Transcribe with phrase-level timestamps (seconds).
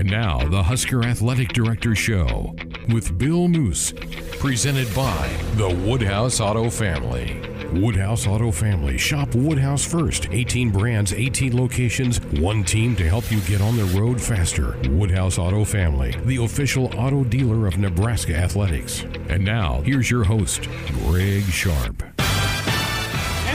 [0.00, 2.56] And now, the Husker Athletic Director Show
[2.90, 3.92] with Bill Moos,
[4.38, 7.38] presented by the Woodhouse Auto Family.
[7.74, 8.96] Woodhouse Auto Family.
[8.96, 10.28] Shop Woodhouse first.
[10.30, 14.74] 18 brands, 18 locations, one team to help you get on the road faster.
[14.88, 19.02] Woodhouse Auto Family, the official auto dealer of Nebraska Athletics.
[19.28, 20.66] And now, here's your host,
[21.04, 22.09] Greg Sharpe.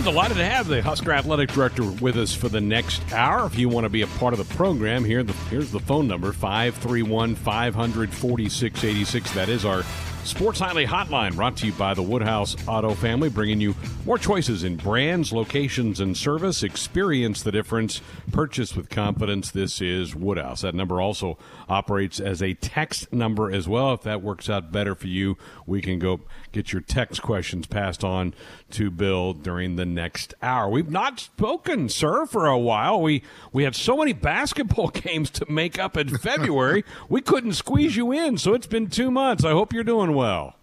[0.06, 3.48] Delighted to have the Husker Athletic Director with us for the next hour.
[3.48, 6.08] If you want to be a part of the program, here the, here's the phone
[6.08, 9.32] number 531 500 4686.
[9.32, 9.82] That is our
[10.26, 13.76] Sports Nightly Hotline brought to you by the Woodhouse Auto Family, bringing you
[14.08, 16.64] more choices in brands, locations, and service.
[16.64, 18.02] Experience the difference.
[18.32, 19.52] Purchase with confidence.
[19.52, 20.62] This is Woodhouse.
[20.62, 21.38] That number also
[21.70, 23.94] operates as a text number as well.
[23.94, 25.38] If that works out better for you,
[25.68, 26.22] we can go
[26.56, 28.34] get your text questions passed on
[28.72, 30.70] to Bill during the next hour.
[30.70, 33.02] We've not spoken, sir, for a while.
[33.02, 37.98] We we had so many basketball games to make up in February, we couldn't squeeze
[37.98, 38.38] you in.
[38.38, 39.44] So it's been two months.
[39.44, 40.56] I hope you're doing well.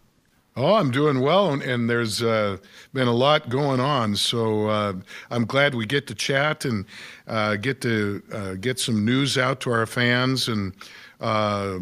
[0.57, 2.57] Oh, I'm doing well, and there's uh,
[2.95, 4.17] been a lot going on.
[4.17, 4.93] So uh,
[5.31, 6.87] I'm glad we get to chat and
[7.27, 10.73] uh, get to uh, get some news out to our fans, and
[11.21, 11.81] uh,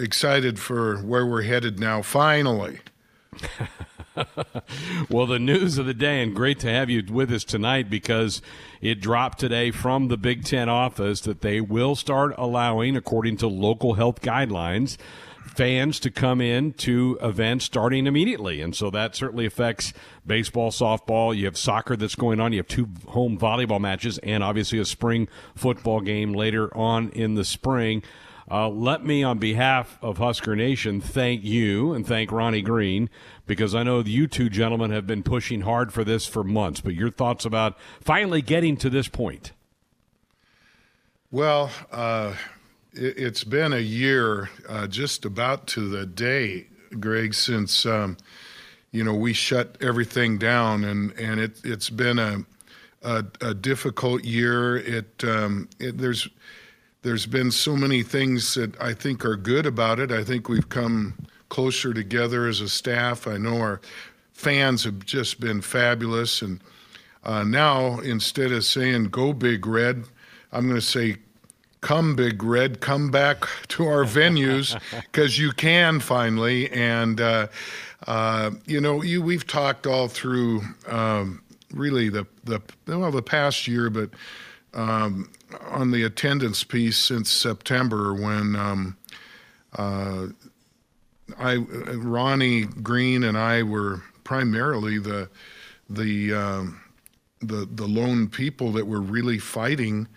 [0.00, 2.02] excited for where we're headed now.
[2.02, 2.80] Finally.
[5.10, 8.40] well, the news of the day, and great to have you with us tonight because
[8.80, 13.46] it dropped today from the Big Ten office that they will start allowing, according to
[13.46, 14.96] local health guidelines,
[15.44, 18.60] fans to come in to events starting immediately.
[18.60, 19.92] And so that certainly affects
[20.26, 21.36] baseball, softball.
[21.36, 22.52] You have soccer that's going on.
[22.52, 27.34] You have two home volleyball matches and obviously a spring football game later on in
[27.34, 28.02] the spring.
[28.50, 33.08] Uh, let me, on behalf of Husker Nation, thank you and thank Ronnie Green
[33.46, 36.80] because I know you two gentlemen have been pushing hard for this for months.
[36.80, 39.52] But your thoughts about finally getting to this point?
[41.30, 42.34] Well, uh,
[42.92, 46.66] it, has been a year, uh, just about to the day,
[47.00, 48.18] Greg, since um,
[48.92, 52.44] you know we shut everything down, and and it it's been a
[53.02, 54.76] a, a difficult year.
[54.76, 56.28] It, um, it there's
[57.04, 60.10] there's been so many things that I think are good about it.
[60.10, 61.14] I think we've come
[61.50, 63.28] closer together as a staff.
[63.28, 63.80] I know our
[64.32, 66.62] fans have just been fabulous, and
[67.22, 70.04] uh, now instead of saying "Go Big Red,"
[70.50, 71.18] I'm going to say
[71.82, 77.46] come big red come back to our venues because you can finally and uh,
[78.06, 81.42] uh, you know you we've talked all through um,
[81.74, 84.08] really the the well the past year but
[84.72, 85.28] um,
[85.62, 88.96] on the attendance piece since September when um,
[89.76, 90.26] uh,
[91.38, 95.28] I Ronnie Green and I were primarily the
[95.88, 96.80] the um,
[97.40, 100.08] the the lone people that were really fighting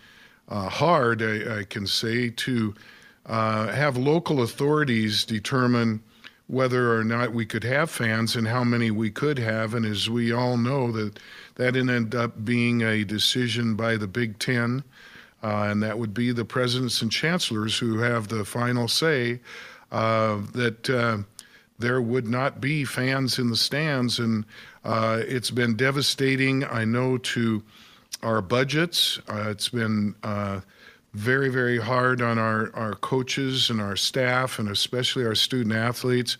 [0.49, 2.73] uh, hard, I, I, can say, to
[3.25, 6.01] uh, have local authorities determine
[6.47, 9.73] whether or not we could have fans and how many we could have.
[9.73, 11.19] And as we all know, that
[11.55, 14.83] that ended up being a decision by the Big Ten,
[15.43, 19.39] uh, and that would be the presidents and chancellors who have the final say
[19.91, 21.17] uh, that uh,
[21.79, 24.19] there would not be fans in the stands.
[24.19, 24.45] And
[24.83, 27.63] uh, it's been devastating, I know, to
[28.23, 29.19] our budgets.
[29.29, 30.61] Uh, it's been uh,
[31.13, 36.37] very, very hard on our, our coaches and our staff, and especially our student athletes.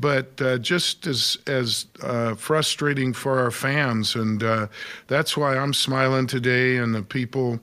[0.00, 1.86] But just as as
[2.36, 4.40] frustrating for our fans, and
[5.08, 6.76] that's why I'm smiling today.
[6.76, 7.58] And the people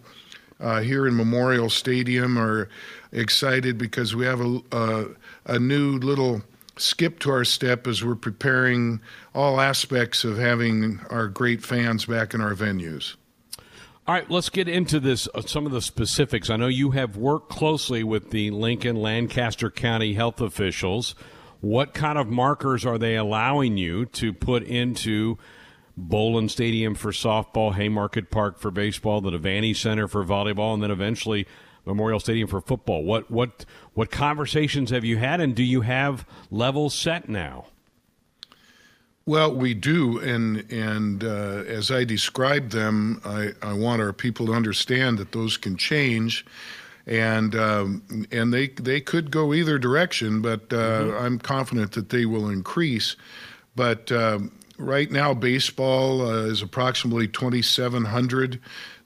[0.59, 2.69] uh, here in Memorial Stadium are
[3.11, 5.05] excited because we have a, a,
[5.45, 6.41] a new little
[6.77, 8.99] skip to our step as we're preparing
[9.33, 13.15] all aspects of having our great fans back in our venues.
[14.07, 15.27] All right, let's get into this.
[15.33, 16.49] Uh, some of the specifics.
[16.49, 21.15] I know you have worked closely with the Lincoln Lancaster County health officials.
[21.59, 25.39] What kind of markers are they allowing you to put into
[25.97, 30.91] Bowlin Stadium for softball, Haymarket Park for baseball, the Devaney Center for volleyball, and then
[30.91, 31.47] eventually
[31.85, 33.03] Memorial Stadium for football?
[33.03, 37.67] What what what conversations have you had, and do you have levels set now?
[39.25, 44.47] Well, we do, and and uh, as I described them, I, I want our people
[44.47, 46.45] to understand that those can change,
[47.05, 51.23] and um, and they they could go either direction, but uh, mm-hmm.
[51.25, 53.15] I'm confident that they will increase.
[53.75, 58.59] But um, right now, baseball uh, is approximately 2,700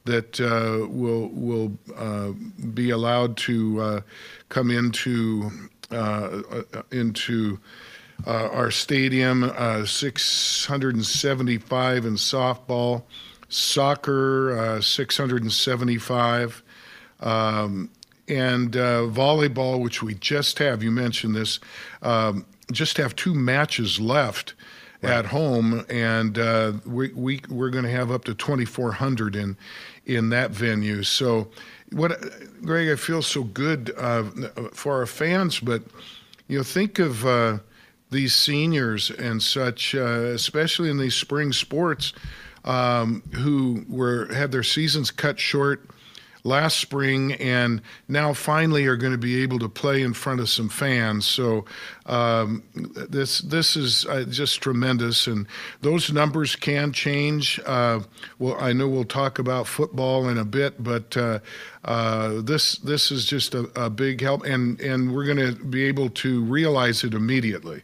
[0.05, 2.31] that uh, will will uh,
[2.73, 4.01] be allowed to uh,
[4.49, 5.51] come into
[6.91, 7.59] into
[8.27, 13.03] uh, our stadium, uh, 675 in softball,
[13.47, 16.63] soccer, uh, 675.
[17.21, 17.89] Um,
[18.27, 20.83] and uh, volleyball, which we just have.
[20.83, 21.59] You mentioned this.
[22.01, 24.53] Um, just have two matches left
[25.01, 25.13] right.
[25.13, 29.57] at home, and uh, we, we we're going to have up to 2,400 in
[30.05, 31.03] in that venue.
[31.03, 31.49] So,
[31.91, 32.19] what,
[32.63, 34.23] Greg, I feel so good uh,
[34.73, 35.83] for our fans, but
[36.47, 37.59] you know, think of uh,
[38.11, 42.13] these seniors and such, uh, especially in these spring sports,
[42.65, 45.89] um, who were had their seasons cut short
[46.49, 50.49] last spring and now finally are going to be able to play in front of
[50.49, 51.25] some fans.
[51.25, 51.65] So
[52.05, 55.47] um, this this is uh, just tremendous, and
[55.81, 57.59] those numbers can change.
[57.65, 58.01] Uh,
[58.39, 61.39] well, I know we'll talk about football in a bit, but uh,
[61.85, 65.85] uh this this is just a, a big help, and and we're going to be
[65.85, 67.83] able to realize it immediately.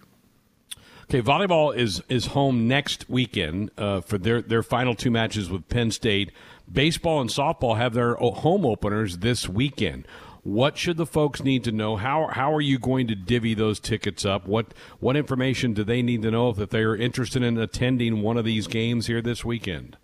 [1.05, 5.69] Okay, volleyball is is home next weekend uh, for their their final two matches with
[5.69, 6.31] Penn State.
[6.71, 10.07] Baseball and softball have their home openers this weekend.
[10.43, 11.95] What should the folks need to know?
[11.95, 14.47] How how are you going to divvy those tickets up?
[14.47, 18.37] What what information do they need to know if they are interested in attending one
[18.37, 19.97] of these games here this weekend?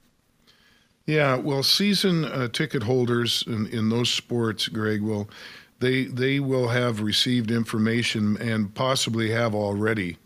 [1.05, 5.29] Yeah, well, season uh, ticket holders in, in those sports, Greg, will
[5.79, 10.17] they they will have received information and possibly have already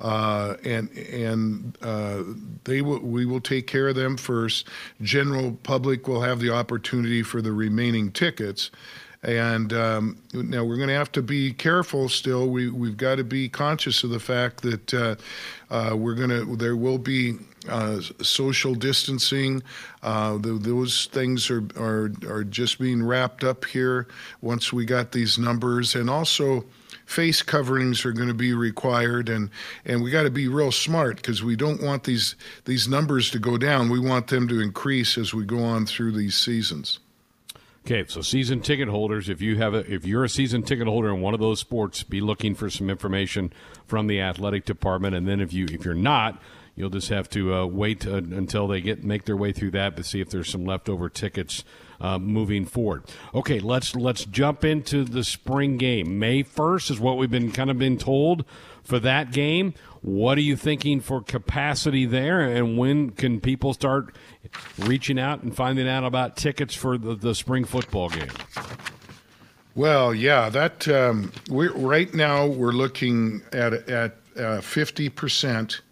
[0.00, 2.22] uh, and and uh,
[2.64, 4.68] they will we will take care of them first.
[5.02, 8.70] General public will have the opportunity for the remaining tickets.
[9.22, 12.08] And um, now we're going to have to be careful.
[12.08, 15.16] Still, we we've got to be conscious of the fact that uh,
[15.70, 17.36] uh we're going to there will be
[17.68, 19.62] uh, social distancing.
[20.02, 24.08] Uh, the, those things are, are are just being wrapped up here
[24.40, 26.64] once we got these numbers, and also
[27.10, 29.50] face coverings are going to be required and
[29.84, 32.36] and we got to be real smart because we don't want these
[32.66, 33.90] these numbers to go down.
[33.90, 37.00] We want them to increase as we go on through these seasons.
[37.84, 41.12] Okay so season ticket holders if you have a if you're a season ticket holder
[41.12, 43.52] in one of those sports be looking for some information
[43.86, 45.16] from the athletic department.
[45.16, 46.40] And then if you if you're not
[46.80, 49.98] You'll just have to uh, wait uh, until they get make their way through that
[49.98, 51.62] to see if there's some leftover tickets
[52.00, 53.04] uh, moving forward.
[53.34, 56.18] Okay, let's let's jump into the spring game.
[56.18, 58.46] May first is what we've been kind of been told
[58.82, 59.74] for that game.
[60.00, 64.16] What are you thinking for capacity there, and when can people start
[64.78, 68.30] reaching out and finding out about tickets for the, the spring football game?
[69.74, 75.82] Well, yeah, that um, we're right now we're looking at at uh, fifty percent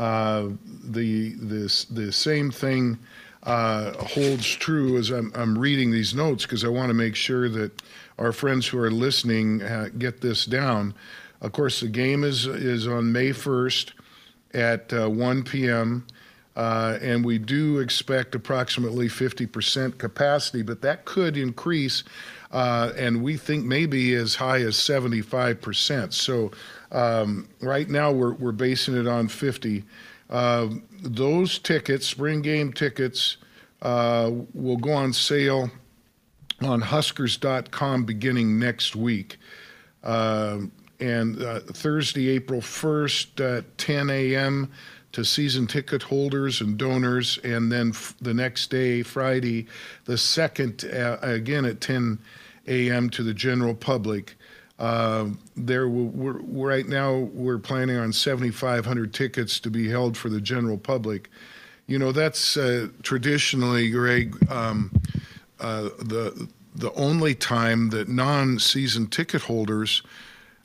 [0.00, 0.48] uh,
[0.82, 2.98] the this the same thing
[3.42, 7.50] uh, holds true as I'm, I'm reading these notes because I want to make sure
[7.50, 7.82] that
[8.18, 10.94] our friends who are listening uh, get this down.
[11.42, 13.92] Of course, the game is is on May 1st
[14.54, 16.06] at uh, 1 p.m.
[16.56, 22.04] Uh, and we do expect approximately 50% capacity, but that could increase,
[22.52, 26.12] uh, and we think maybe as high as 75%.
[26.12, 26.50] So
[26.92, 29.84] um, right now, we're, we're basing it on 50.
[30.28, 30.68] Uh,
[31.02, 33.36] those tickets, spring game tickets,
[33.82, 35.70] uh, will go on sale
[36.62, 39.38] on Huskers.com beginning next week.
[40.02, 40.60] Uh,
[40.98, 44.70] and uh, Thursday, April 1st at 10 a.m.
[45.12, 49.66] to season ticket holders and donors, and then f- the next day, Friday,
[50.04, 52.18] the 2nd, uh, again at 10
[52.66, 53.08] a.m.
[53.10, 54.36] to the general public.
[54.80, 60.40] Uh, there, we're, right now we're planning on 7,500 tickets to be held for the
[60.40, 61.28] general public.
[61.86, 64.90] You know, that's uh, traditionally, Greg, um,
[65.60, 70.02] uh, the the only time that non-season ticket holders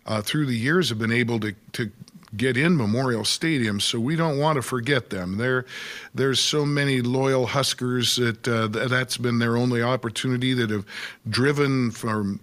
[0.06, 1.92] uh, through the years have been able to to
[2.38, 5.38] get in Memorial Stadium, so we don't want to forget them.
[5.38, 5.66] There,
[6.14, 10.86] there's so many loyal Huskers that uh, that's been their only opportunity that have
[11.28, 12.40] driven from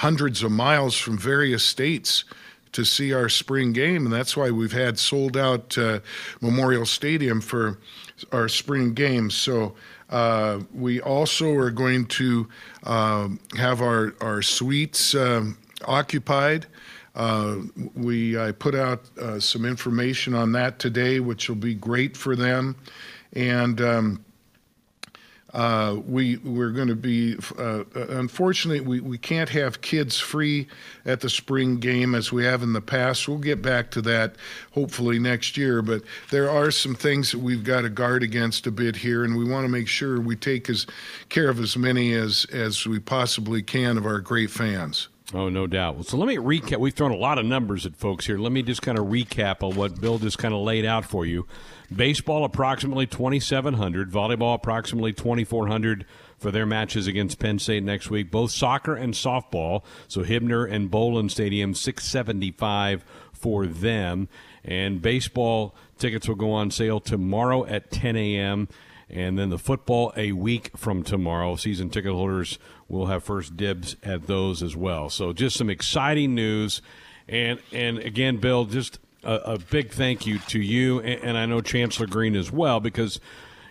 [0.00, 2.24] hundreds of miles from various states
[2.72, 6.00] to see our spring game, and that's why we've had sold out uh,
[6.40, 7.78] Memorial Stadium for
[8.32, 9.34] our spring games.
[9.34, 9.74] So
[10.08, 12.48] uh, we also are going to
[12.84, 13.28] uh,
[13.58, 16.64] have our our suites um, occupied.
[17.14, 17.56] Uh,
[17.94, 22.34] we I put out uh, some information on that today, which will be great for
[22.34, 22.74] them,
[23.34, 23.80] and.
[23.82, 24.24] Um,
[25.52, 30.68] uh, we we're going to be uh, unfortunately we, we can't have kids free
[31.04, 33.28] at the spring game as we have in the past.
[33.28, 34.36] We'll get back to that
[34.72, 38.70] hopefully next year, but there are some things that we've got to guard against a
[38.70, 40.86] bit here, and we want to make sure we take as
[41.28, 45.08] care of as many as as we possibly can of our great fans.
[45.32, 45.94] Oh, no doubt.
[45.94, 46.78] Well, so let me recap.
[46.78, 48.36] We've thrown a lot of numbers at folks here.
[48.36, 51.24] Let me just kind of recap on what Bill just kind of laid out for
[51.24, 51.46] you.
[51.94, 56.06] Baseball approximately 2,700, volleyball approximately 2,400
[56.38, 58.30] for their matches against Penn State next week.
[58.30, 59.82] Both soccer and softball.
[60.06, 64.28] So Hibner and Bowlin Stadium, 675 for them.
[64.64, 68.68] And baseball tickets will go on sale tomorrow at 10 a.m.
[69.08, 71.56] And then the football a week from tomorrow.
[71.56, 75.10] Season ticket holders will have first dibs at those as well.
[75.10, 76.80] So just some exciting news.
[77.28, 81.46] And and again, Bill, just a, a big thank you to you, and, and, I
[81.46, 83.20] know Chancellor Green as well, because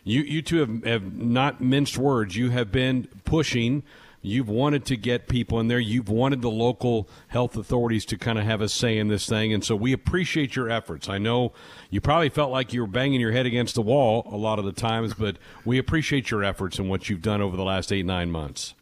[0.03, 2.35] you you two have, have not minced words.
[2.35, 3.83] You have been pushing.
[4.21, 5.79] You've wanted to get people in there.
[5.79, 9.53] You've wanted the local health authorities to kind of have a say in this thing.
[9.53, 11.07] And so we appreciate your efforts.
[11.07, 11.53] I know
[11.89, 14.65] you probably felt like you were banging your head against the wall a lot of
[14.65, 18.05] the times, but we appreciate your efforts and what you've done over the last eight,
[18.05, 18.73] nine months.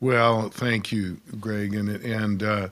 [0.00, 1.74] Well, thank you, Greg.
[1.74, 2.68] And, and, uh,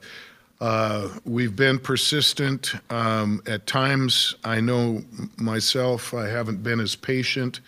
[0.62, 2.74] uh, we've been persistent.
[2.88, 5.02] Um, at times, I know
[5.36, 7.58] myself, I haven't been as patient.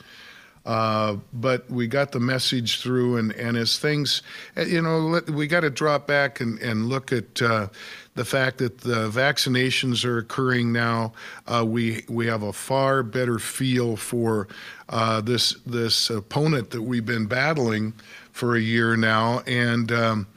[0.64, 4.22] Uh, but we got the message through, and, and as things,
[4.56, 7.66] uh, you know, let, we got to drop back and, and look at uh,
[8.14, 11.12] the fact that the vaccinations are occurring now.
[11.48, 14.46] Uh, we we have a far better feel for
[14.88, 17.92] uh, this this opponent that we've been battling
[18.30, 19.90] for a year now, and.
[19.90, 20.28] Um,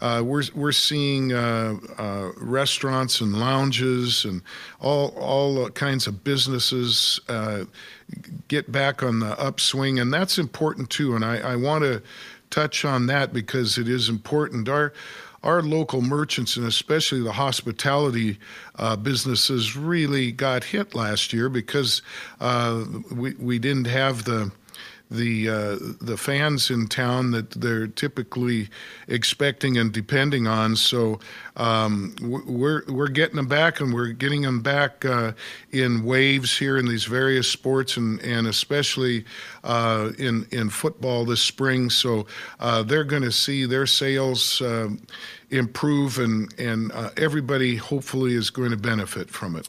[0.00, 4.42] uh, we're we're seeing uh, uh, restaurants and lounges and
[4.80, 7.64] all all kinds of businesses uh,
[8.48, 11.14] get back on the upswing, and that's important too.
[11.14, 12.02] And I, I want to
[12.50, 14.68] touch on that because it is important.
[14.68, 14.92] Our
[15.42, 18.38] our local merchants and especially the hospitality
[18.76, 22.02] uh, businesses really got hit last year because
[22.40, 24.50] uh, we we didn't have the
[25.10, 28.68] the uh, the fans in town that they're typically
[29.06, 30.76] expecting and depending on.
[30.76, 31.20] So
[31.56, 35.32] um, we're we're getting them back, and we're getting them back uh,
[35.70, 39.24] in waves here in these various sports, and and especially
[39.64, 41.90] uh, in in football this spring.
[41.90, 42.26] So
[42.60, 44.90] uh, they're going to see their sales uh,
[45.50, 49.68] improve, and and uh, everybody hopefully is going to benefit from it.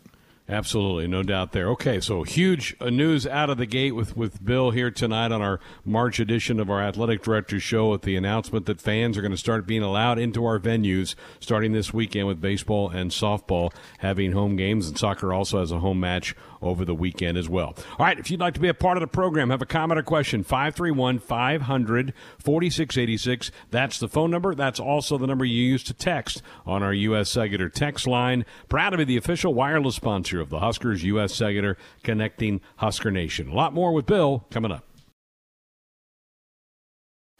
[0.50, 1.70] Absolutely, no doubt there.
[1.70, 5.44] Okay, so huge uh, news out of the gate with, with Bill here tonight on
[5.44, 9.32] our March edition of our Athletic Directors Show with the announcement that fans are going
[9.32, 14.32] to start being allowed into our venues starting this weekend with baseball and softball having
[14.32, 17.76] home games, and soccer also has a home match over the weekend as well.
[17.98, 20.00] All right, if you'd like to be a part of the program, have a comment
[20.00, 23.52] or question, 531 500 4686.
[23.72, 24.56] That's the phone number.
[24.56, 27.30] That's also the number you use to text on our U.S.
[27.30, 28.46] Cellular text line.
[28.68, 31.34] Proud to be the official wireless sponsor of the Huskers U.S.
[31.34, 33.50] Cellular, connecting Husker Nation.
[33.50, 34.86] A lot more with Bill coming up.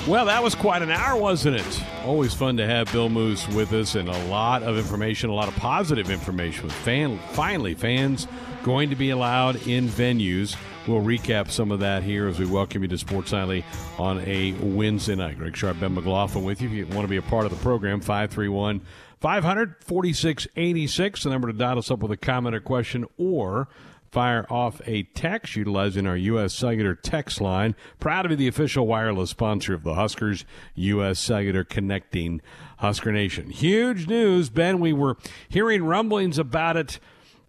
[0.08, 1.84] Well, that was quite an hour, wasn't it?
[2.06, 5.50] Always fun to have Bill Moos with us and a lot of information, a lot
[5.50, 8.28] of positive information with fan finally fans
[8.64, 10.56] going to be allowed in venues.
[10.88, 13.64] We'll recap some of that here as we welcome you to Sports Nightly
[13.98, 15.38] on a Wednesday night.
[15.38, 16.70] Greg Sharpe, Ben McLaughlin with you.
[16.70, 18.82] If you want to be a part of the program, 531
[19.20, 23.70] 500 4686, the number to dial us up with a comment or question or
[24.12, 26.54] fire off a text utilizing our U.S.
[26.54, 27.76] Cellular text line.
[28.00, 31.20] Proud to be the official wireless sponsor of the Huskers, U.S.
[31.20, 32.42] Cellular connecting
[32.78, 33.50] Husker Nation.
[33.50, 34.80] Huge news, Ben.
[34.80, 37.00] We were hearing rumblings about it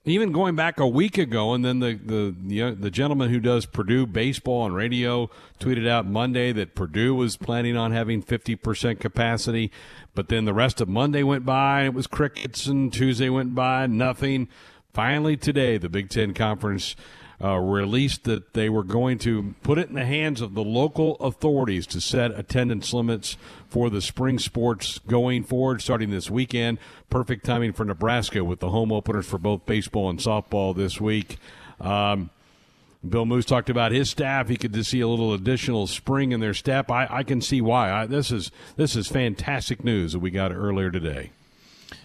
[0.05, 3.39] even going back a week ago, and then the, the the uh, the, gentleman who
[3.39, 5.29] does Purdue baseball on radio
[5.59, 9.71] tweeted out Monday that Purdue was planning on having 50% capacity,
[10.15, 13.55] but then the rest of Monday went by and it was crickets, and Tuesday went
[13.55, 14.49] by nothing.
[14.93, 16.97] Finally, today, the Big Ten Conference
[17.43, 21.17] uh, released that they were going to put it in the hands of the local
[21.17, 23.37] authorities to set attendance limits
[23.69, 26.79] for the spring sports going forward, starting this weekend.
[27.09, 31.39] Perfect timing for Nebraska with the home openers for both baseball and softball this week.
[31.81, 32.31] Um,
[33.09, 34.49] Bill Moos talked about his staff.
[34.49, 36.91] He could just see a little additional spring in their step.
[36.91, 37.91] I, I can see why.
[37.91, 41.31] I, this is this is fantastic news that we got earlier today.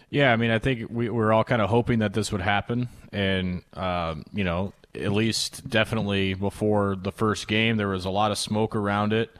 [0.09, 2.39] Yeah, I mean, I think we, we were all kind of hoping that this would
[2.39, 8.09] happen, and um, you know, at least definitely before the first game, there was a
[8.09, 9.35] lot of smoke around it.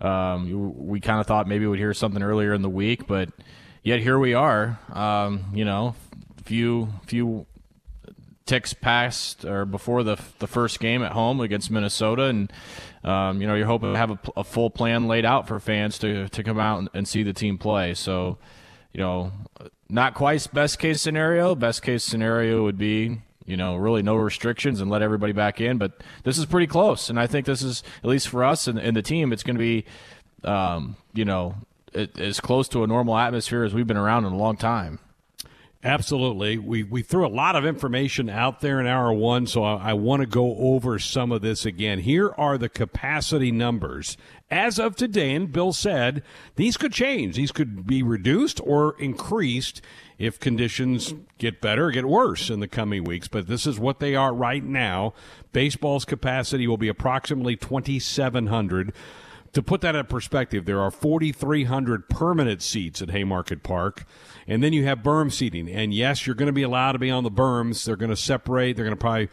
[0.00, 3.28] Um, we kind of thought maybe we'd hear something earlier in the week, but
[3.82, 4.78] yet here we are.
[4.92, 5.94] Um, you know,
[6.44, 7.46] few few
[8.46, 12.52] ticks past or before the the first game at home against Minnesota, and
[13.04, 15.98] um, you know you're hoping to have a, a, full plan laid out for fans
[15.98, 17.94] to to come out and, and see the team play.
[17.94, 18.38] So,
[18.92, 19.32] you know,
[19.88, 21.54] not quite best case scenario.
[21.54, 25.76] Best case scenario would be you know, really no restrictions and let everybody back in.
[25.76, 28.78] But this is pretty close, and I think this is at least for us and,
[28.78, 29.84] and the team, it's going to be,
[30.44, 31.56] um, you know,
[31.92, 35.00] it, as close to a normal atmosphere as we've been around in a long time.
[35.82, 36.58] Absolutely.
[36.58, 39.92] We, we threw a lot of information out there in hour one, so I, I
[39.94, 42.00] want to go over some of this again.
[42.00, 44.18] Here are the capacity numbers.
[44.50, 46.22] As of today, and Bill said,
[46.56, 47.36] these could change.
[47.36, 49.80] These could be reduced or increased
[50.20, 53.26] if conditions get better or get worse in the coming weeks.
[53.26, 55.14] But this is what they are right now.
[55.52, 58.92] Baseball's capacity will be approximately 2,700
[59.52, 64.04] to put that in perspective, there are 4,300 permanent seats at Haymarket Park,
[64.46, 65.68] and then you have berm seating.
[65.68, 67.84] And yes, you're going to be allowed to be on the berms.
[67.84, 68.76] They're going to separate.
[68.76, 69.28] They're going to probably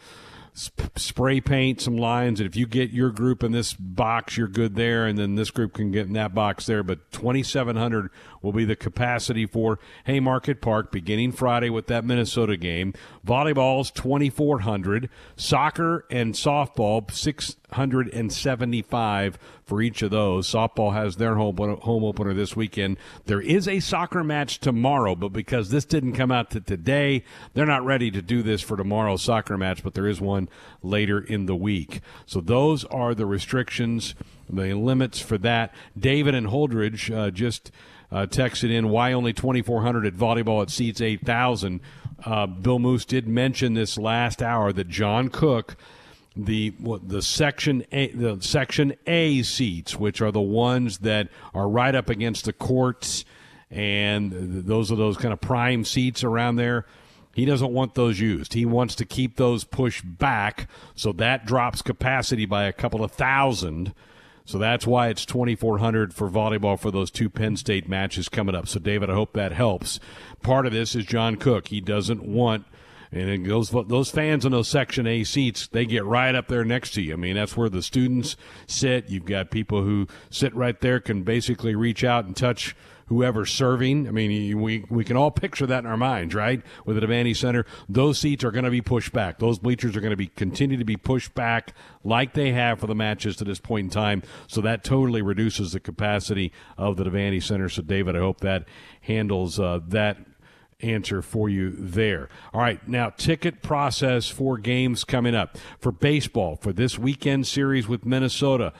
[0.96, 2.40] spray paint some lines.
[2.40, 5.06] And if you get your group in this box, you're good there.
[5.06, 6.82] And then this group can get in that box there.
[6.82, 8.10] But 2,700
[8.42, 12.94] will be the capacity for Haymarket Park beginning Friday with that Minnesota game.
[13.26, 15.10] Volleyball's 2,400.
[15.36, 20.48] Soccer and softball, 675 for each of those.
[20.48, 22.96] Softball has their home, home opener this weekend.
[23.26, 27.66] There is a soccer match tomorrow, but because this didn't come out to today, they're
[27.66, 30.48] not ready to do this for tomorrow's soccer match, but there is one
[30.82, 32.00] later in the week.
[32.24, 34.14] So those are the restrictions,
[34.48, 35.74] the limits for that.
[35.98, 37.70] David and Holdrege uh, just
[38.10, 41.80] uh, texted in why only 2,400 at volleyball at seats 8,000.
[42.24, 45.76] Uh, Bill Moos did mention this last hour that John Cook
[46.38, 46.72] the
[47.02, 52.08] the section A, the section A seats, which are the ones that are right up
[52.08, 53.24] against the courts,
[53.70, 56.86] and those are those kind of prime seats around there.
[57.34, 58.54] He doesn't want those used.
[58.54, 63.12] He wants to keep those pushed back, so that drops capacity by a couple of
[63.12, 63.92] thousand.
[64.48, 68.66] So that's why it's 2,400 for volleyball for those two Penn State matches coming up.
[68.66, 70.00] So, David, I hope that helps.
[70.42, 71.68] Part of this is John Cook.
[71.68, 72.64] He doesn't want
[73.12, 76.92] and those those fans in those section A seats they get right up there next
[76.92, 77.12] to you.
[77.14, 78.36] I mean that's where the students
[78.66, 79.10] sit.
[79.10, 82.74] You've got people who sit right there can basically reach out and touch
[83.08, 84.06] whoever's serving.
[84.06, 86.62] I mean, we, we can all picture that in our minds, right?
[86.84, 89.38] With the Devaney Center, those seats are going to be pushed back.
[89.38, 91.74] Those bleachers are going to be continue to be pushed back
[92.04, 94.22] like they have for the matches to this point in time.
[94.46, 97.68] So that totally reduces the capacity of the Devaney Center.
[97.68, 98.64] So, David, I hope that
[99.00, 100.18] handles uh, that
[100.80, 102.28] answer for you there.
[102.52, 107.88] All right, now ticket process for games coming up for baseball for this weekend series
[107.88, 108.72] with Minnesota.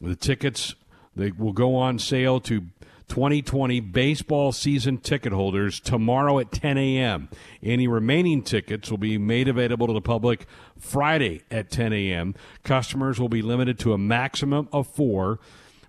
[0.00, 0.74] The tickets
[1.14, 2.66] they will go on sale to
[3.08, 7.28] 2020 baseball season ticket holders tomorrow at 10 a.m.
[7.62, 10.46] Any remaining tickets will be made available to the public
[10.78, 12.34] Friday at 10 a.m.
[12.64, 15.38] Customers will be limited to a maximum of four.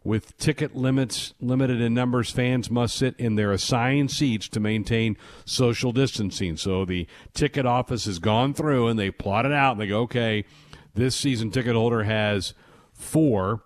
[0.03, 5.17] With ticket limits limited in numbers, fans must sit in their assigned seats to maintain
[5.43, 6.55] social distancing.
[6.55, 10.03] So the ticket office has gone through and they plot it out and they go,
[10.03, 10.45] okay,
[10.93, 12.53] this season ticket holder has
[12.93, 13.63] four.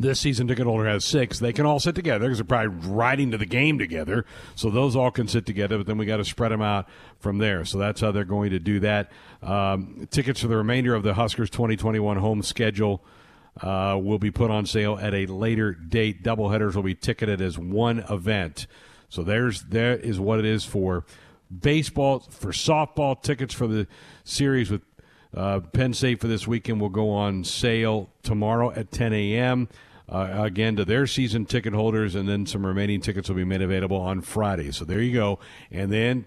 [0.00, 1.40] This season ticket holder has six.
[1.40, 4.24] They can all sit together because they're probably riding to the game together.
[4.54, 7.38] So those all can sit together, but then we got to spread them out from
[7.38, 7.64] there.
[7.64, 9.10] So that's how they're going to do that.
[9.42, 13.02] Um, tickets for the remainder of the Huskers 2021 home schedule
[13.60, 16.22] uh, will be put on sale at a later date.
[16.22, 18.68] Doubleheaders will be ticketed as one event.
[19.08, 21.06] So there's there is what it is for
[21.56, 23.86] baseball, for softball tickets for the
[24.22, 24.82] series with
[25.36, 29.68] uh, Penn State for this weekend will go on sale tomorrow at 10 a.m.
[30.10, 33.60] Uh, again to their season ticket holders, and then some remaining tickets will be made
[33.60, 34.70] available on Friday.
[34.70, 35.38] So there you go.
[35.70, 36.24] And then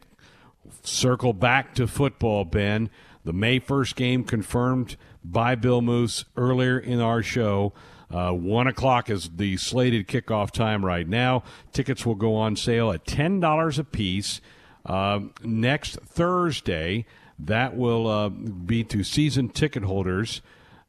[0.83, 2.89] circle back to football, Ben.
[3.23, 7.73] The May 1st game confirmed by Bill Moos earlier in our show.
[8.11, 11.43] Uh, one o'clock is the slated kickoff time right now.
[11.71, 14.41] Tickets will go on sale at ten dollars a piece
[14.85, 17.05] uh, next Thursday.
[17.39, 20.41] That will uh, be to season ticket holders,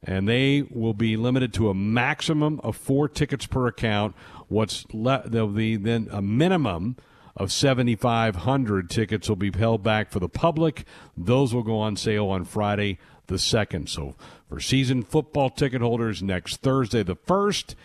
[0.03, 4.15] and they will be limited to a maximum of four tickets per account.
[4.47, 6.97] What's le- there'll be then a minimum
[7.35, 10.85] of 7,500 tickets will be held back for the public.
[11.17, 13.89] Those will go on sale on Friday the 2nd.
[13.89, 14.15] So
[14.49, 17.75] for season football ticket holders, next Thursday the 1st,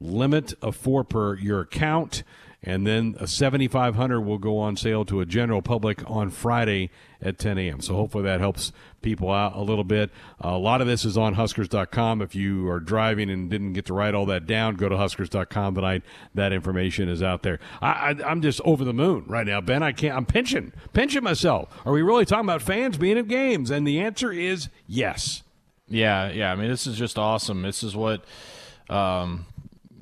[0.00, 2.22] limit of four per your account.
[2.66, 7.38] And then a 7500 will go on sale to a general public on Friday at
[7.38, 7.80] 10 a.m.
[7.80, 8.72] So hopefully that helps
[9.02, 10.10] people out a little bit.
[10.40, 12.22] A lot of this is on Huskers.com.
[12.22, 15.74] If you are driving and didn't get to write all that down, go to Huskers.com
[15.74, 16.02] tonight.
[16.32, 17.60] That information is out there.
[17.82, 19.82] I, am just over the moon right now, Ben.
[19.82, 20.16] I can't.
[20.16, 21.68] I'm pinching, pinching myself.
[21.84, 23.70] Are we really talking about fans being at games?
[23.70, 25.42] And the answer is yes.
[25.86, 26.50] Yeah, yeah.
[26.50, 27.60] I mean, this is just awesome.
[27.60, 28.24] This is what.
[28.88, 29.46] Um,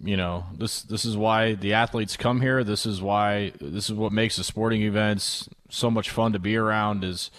[0.03, 3.95] you know this this is why the athletes come here this is why this is
[3.95, 7.31] what makes the sporting events so much fun to be around is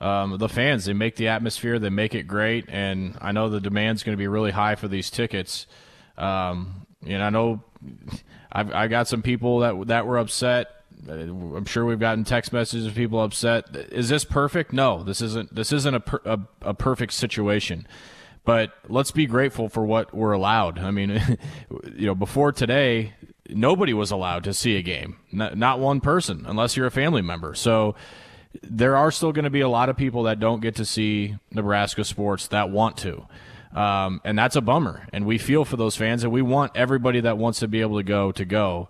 [0.00, 3.60] um, the fans they make the atmosphere they make it great and i know the
[3.60, 5.66] demand's going to be really high for these tickets
[6.18, 7.62] um, and i know
[8.50, 12.86] I've, i got some people that that were upset I'm sure we've gotten text messages
[12.86, 13.74] of people upset.
[13.90, 14.72] Is this perfect?
[14.72, 15.52] No, this isn't.
[15.52, 17.88] This isn't a, per, a, a perfect situation.
[18.44, 20.78] But let's be grateful for what we're allowed.
[20.78, 21.10] I mean,
[21.96, 23.14] you know, before today,
[23.48, 25.18] nobody was allowed to see a game.
[25.30, 27.54] Not, not one person, unless you're a family member.
[27.54, 27.94] So
[28.62, 31.36] there are still going to be a lot of people that don't get to see
[31.52, 33.26] Nebraska sports that want to.
[33.74, 35.06] Um, and that's a bummer.
[35.12, 37.96] And we feel for those fans, and we want everybody that wants to be able
[37.96, 38.88] to go to go.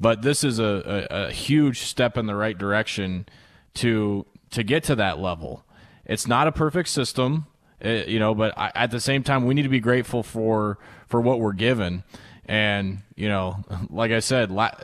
[0.00, 3.26] But this is a, a, a huge step in the right direction
[3.74, 5.64] to to get to that level.
[6.04, 7.46] It's not a perfect system,
[7.84, 10.78] uh, you know, but I, at the same time, we need to be grateful for
[11.08, 12.04] for what we're given.
[12.46, 14.74] And you know, like I said, la-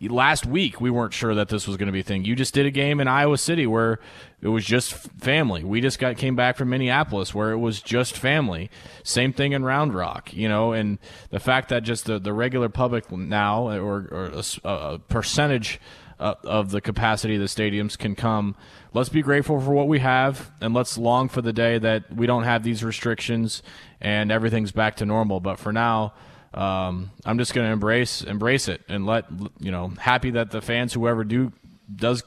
[0.00, 2.24] last week we weren't sure that this was going to be a thing.
[2.24, 4.00] You just did a game in Iowa City where
[4.40, 5.64] it was just family.
[5.64, 8.70] We just got came back from Minneapolis where it was just family.
[9.02, 10.98] Same thing in Round Rock, you know, and
[11.30, 15.80] the fact that just the, the regular public now or, or a, a percentage
[16.20, 18.56] of the capacity of the stadiums can come.
[18.94, 22.26] Let's be grateful for what we have, and let's long for the day that we
[22.26, 23.62] don't have these restrictions
[24.00, 25.40] and everything's back to normal.
[25.40, 26.14] But for now,
[26.54, 29.26] um, I'm just going to embrace embrace it and let
[29.58, 29.92] you know.
[29.98, 31.52] Happy that the fans, whoever do
[31.94, 32.22] does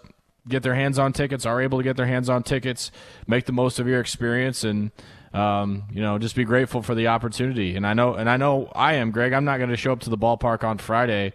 [0.47, 2.91] get their hands on tickets, are able to get their hands on tickets.
[3.25, 4.91] Make the most of your experience and.
[5.33, 7.77] Um, you know, just be grateful for the opportunity.
[7.77, 9.31] And I know, and I know I am, Greg.
[9.31, 11.31] I'm not going to show up to the ballpark on Friday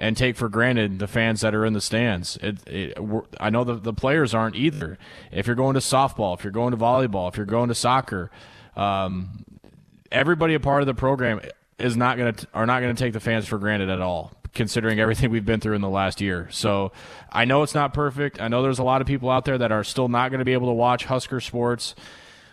[0.00, 2.38] and take for granted the fans that are in the stands.
[2.38, 2.98] It, it,
[3.38, 4.98] I know the, the players aren't either.
[5.30, 8.30] If you're going to softball, if you're going to volleyball, if you're going to soccer,
[8.76, 9.44] um,
[10.10, 11.40] everybody a part of the program
[11.78, 14.32] is not going to are not going to take the fans for granted at all
[14.54, 16.48] considering everything we've been through in the last year.
[16.50, 16.90] So
[17.30, 18.40] I know it's not perfect.
[18.40, 20.44] I know there's a lot of people out there that are still not going to
[20.44, 21.94] be able to watch Husker sports.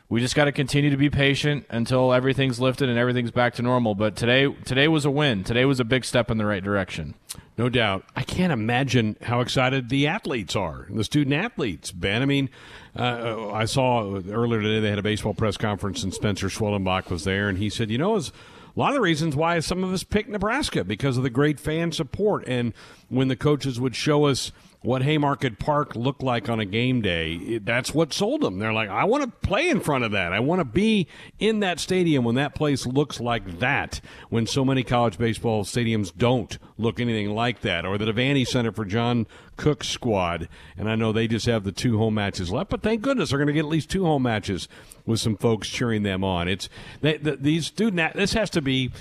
[0.09, 3.61] We just got to continue to be patient until everything's lifted and everything's back to
[3.61, 3.93] normal.
[3.93, 5.43] But today, today was a win.
[5.43, 7.15] Today was a big step in the right direction.
[7.57, 8.05] No doubt.
[8.15, 12.21] I can't imagine how excited the athletes are, the student athletes, Ben.
[12.21, 12.49] I mean,
[12.95, 17.25] uh, I saw earlier today they had a baseball press conference and Spencer Schwellenbach was
[17.25, 19.91] there, and he said, you know, as a lot of the reasons why some of
[19.91, 22.43] us picked Nebraska because of the great fan support.
[22.47, 22.73] And
[23.09, 27.57] when the coaches would show us what Haymarket Park looked like on a game day,
[27.57, 28.59] that's what sold them.
[28.59, 30.31] They're like, I want to play in front of that.
[30.31, 31.07] I want to be
[31.39, 36.15] in that stadium when that place looks like that, when so many college baseball stadiums
[36.15, 39.25] don't look anything like that, or the Devaney Center for John
[39.57, 40.47] Cook's squad.
[40.77, 43.39] And I know they just have the two home matches left, but thank goodness they're
[43.39, 44.69] going to get at least two home matches
[45.05, 46.47] with some folks cheering them on.
[46.47, 46.69] It's
[47.01, 48.13] they, the, these student.
[48.13, 48.91] This has to be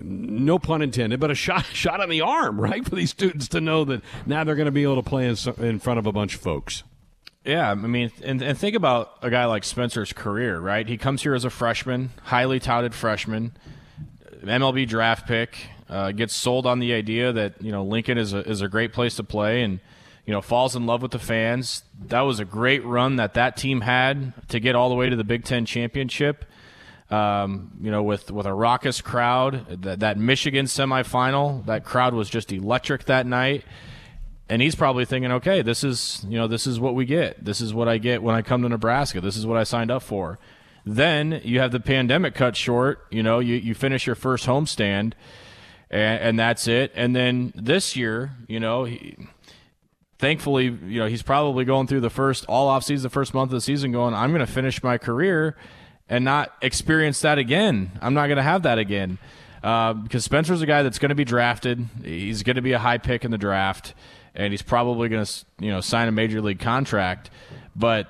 [0.00, 3.60] no pun intended, but a shot shot on the arm, right, for these students to
[3.60, 6.12] know that now they're going to be able to play in, in front of a
[6.12, 6.82] bunch of folks.
[7.44, 10.86] Yeah, I mean, and, and think about a guy like Spencer's career, right?
[10.86, 13.52] He comes here as a freshman, highly touted freshman,
[14.42, 15.56] MLB draft pick,
[15.88, 18.92] uh, gets sold on the idea that you know Lincoln is a is a great
[18.92, 19.80] place to play, and
[20.24, 21.82] you know falls in love with the fans.
[22.06, 25.16] That was a great run that that team had to get all the way to
[25.16, 26.44] the Big Ten championship
[27.12, 29.82] um, you know, with with a raucous crowd.
[29.82, 33.64] That, that Michigan semifinal, that crowd was just electric that night.
[34.48, 37.44] And he's probably thinking, okay, this is you know this is what we get.
[37.44, 39.20] This is what I get when I come to Nebraska.
[39.20, 40.38] This is what I signed up for.
[40.84, 43.06] Then you have the pandemic cut short.
[43.10, 45.12] You know, you, you finish your first homestand,
[45.90, 46.92] and, and that's it.
[46.96, 49.16] And then this year, you know, he,
[50.18, 53.50] thankfully, you know, he's probably going through the first all off season, the first month
[53.50, 55.56] of the season, going, I'm going to finish my career
[56.12, 57.90] and not experience that again.
[58.02, 59.16] I'm not going to have that again.
[59.64, 61.86] Uh, because Spencer's a guy that's going to be drafted.
[62.04, 63.94] He's going to be a high pick in the draft,
[64.34, 67.30] and he's probably going to you know sign a major league contract.
[67.74, 68.08] But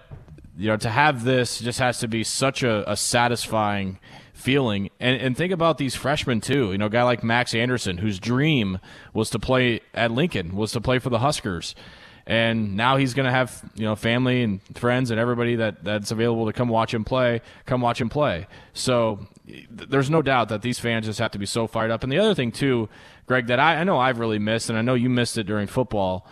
[0.56, 4.00] you know to have this just has to be such a, a satisfying
[4.32, 4.90] feeling.
[4.98, 6.72] And and think about these freshmen too.
[6.72, 8.80] You know, a guy like Max Anderson, whose dream
[9.14, 11.76] was to play at Lincoln, was to play for the Huskers
[12.26, 16.10] and now he's going to have you know family and friends and everybody that that's
[16.10, 20.48] available to come watch him play come watch him play so th- there's no doubt
[20.48, 22.88] that these fans just have to be so fired up and the other thing too
[23.26, 25.66] greg that I, I know i've really missed and i know you missed it during
[25.66, 26.26] football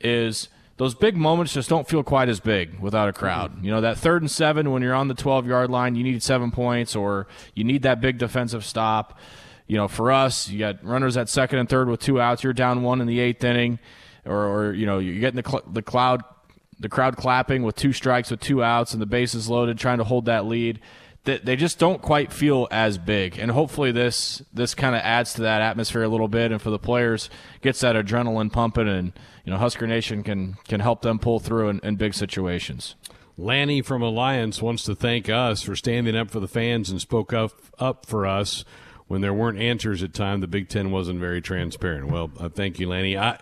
[0.00, 3.52] is those big moments just don't feel quite as big without a crowd.
[3.52, 3.64] Mm-hmm.
[3.66, 6.22] You know, that third and seven when you're on the 12 yard line, you need
[6.22, 9.18] seven points or you need that big defensive stop.
[9.66, 12.42] You know, for us, you got runners at second and third with two outs.
[12.42, 13.78] You're down one in the eighth inning
[14.30, 16.22] or, or you know you're getting the cl- the cloud
[16.78, 20.04] the crowd clapping with two strikes with two outs and the bases loaded, trying to
[20.04, 20.80] hold that lead.
[21.24, 25.34] That they just don't quite feel as big, and hopefully this this kind of adds
[25.34, 27.28] to that atmosphere a little bit, and for the players
[27.60, 29.12] gets that adrenaline pumping, and
[29.44, 32.94] you know Husker Nation can can help them pull through in, in big situations.
[33.36, 37.34] Lanny from Alliance wants to thank us for standing up for the fans and spoke
[37.34, 38.64] up up for us
[39.06, 40.40] when there weren't answers at time.
[40.40, 42.08] The Big Ten wasn't very transparent.
[42.10, 43.18] Well, uh, thank you, Lanny.
[43.18, 43.38] I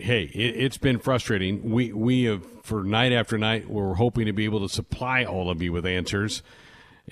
[0.00, 1.70] hey, it, has been frustrating.
[1.70, 5.50] We we have for night after night, we're hoping to be able to supply all
[5.50, 6.42] of you with answers.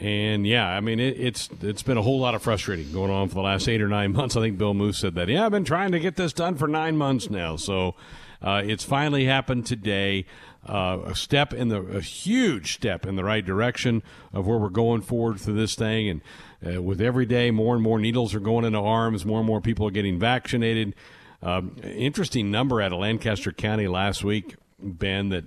[0.01, 3.29] And yeah, I mean, it, it's it's been a whole lot of frustrating going on
[3.29, 4.37] for the last eight or nine months.
[4.37, 5.29] I think Bill Moos said that.
[5.29, 7.57] Yeah, I've been trying to get this done for nine months now.
[7.57, 7.95] So
[8.43, 10.25] uh, it's finally happened today.
[10.67, 14.69] Uh, a step in the a huge step in the right direction of where we're
[14.69, 16.09] going forward for this thing.
[16.09, 19.25] And uh, with every day, more and more needles are going into arms.
[19.25, 20.95] More and more people are getting vaccinated.
[21.43, 25.45] Um, interesting number out of Lancaster County last week, Ben, that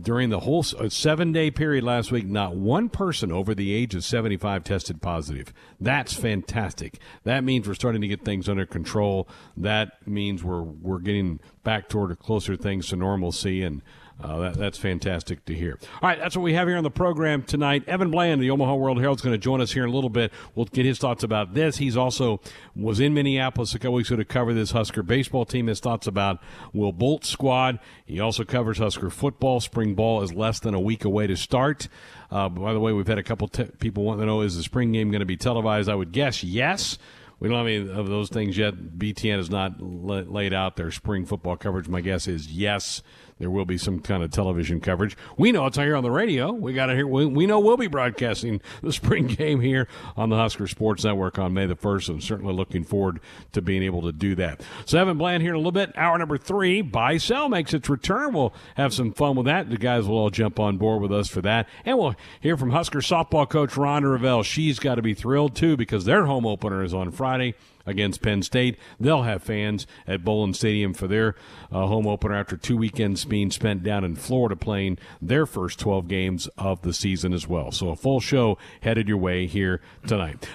[0.00, 4.04] during the whole seven day period last week, not one person over the age of
[4.04, 5.52] 75 tested positive.
[5.80, 6.98] That's fantastic.
[7.22, 9.28] That means we're starting to get things under control.
[9.56, 13.62] That means we're, we're getting back toward closer things to normalcy.
[13.62, 13.82] And
[14.22, 15.78] uh, that, that's fantastic to hear.
[16.00, 17.84] All right, that's what we have here on the program tonight.
[17.88, 20.10] Evan Bland, the Omaha World Herald, is going to join us here in a little
[20.10, 20.32] bit.
[20.54, 21.78] We'll get his thoughts about this.
[21.78, 22.40] He's also
[22.76, 25.66] was in Minneapolis a couple weeks ago to cover this Husker baseball team.
[25.66, 26.40] His thoughts about
[26.72, 27.80] Will Bolt's squad.
[28.06, 29.60] He also covers Husker football.
[29.60, 31.88] Spring ball is less than a week away to start.
[32.30, 33.48] Uh, by the way, we've had a couple
[33.78, 35.88] people want to know is the spring game going to be televised?
[35.88, 36.98] I would guess yes.
[37.40, 38.74] We don't have any of those things yet.
[38.74, 41.88] BTN has not laid out their spring football coverage.
[41.88, 43.02] My guess is yes
[43.38, 45.16] there will be some kind of television coverage.
[45.36, 46.52] We know it's here on the radio.
[46.52, 47.06] We got it here.
[47.06, 51.38] We, we, know we'll be broadcasting the spring game here on the Husker Sports Network
[51.38, 53.20] on May the first, I'm certainly looking forward
[53.52, 54.62] to being able to do that.
[54.84, 55.92] So Evan Bland here in a little bit.
[55.96, 58.32] Hour number three, buy sell makes its return.
[58.32, 59.68] We'll have some fun with that.
[59.68, 62.70] The guys will all jump on board with us for that, and we'll hear from
[62.70, 64.44] Husker softball coach Rhonda Revelle.
[64.44, 67.54] She's got to be thrilled too because their home opener is on Friday
[67.86, 68.78] against Penn State.
[68.98, 71.34] They'll have fans at Bowlin Stadium for their
[71.70, 76.08] uh, home opener after two weekends being spent down in Florida playing their first 12
[76.08, 77.72] games of the season as well.
[77.72, 80.48] So a full show headed your way here tonight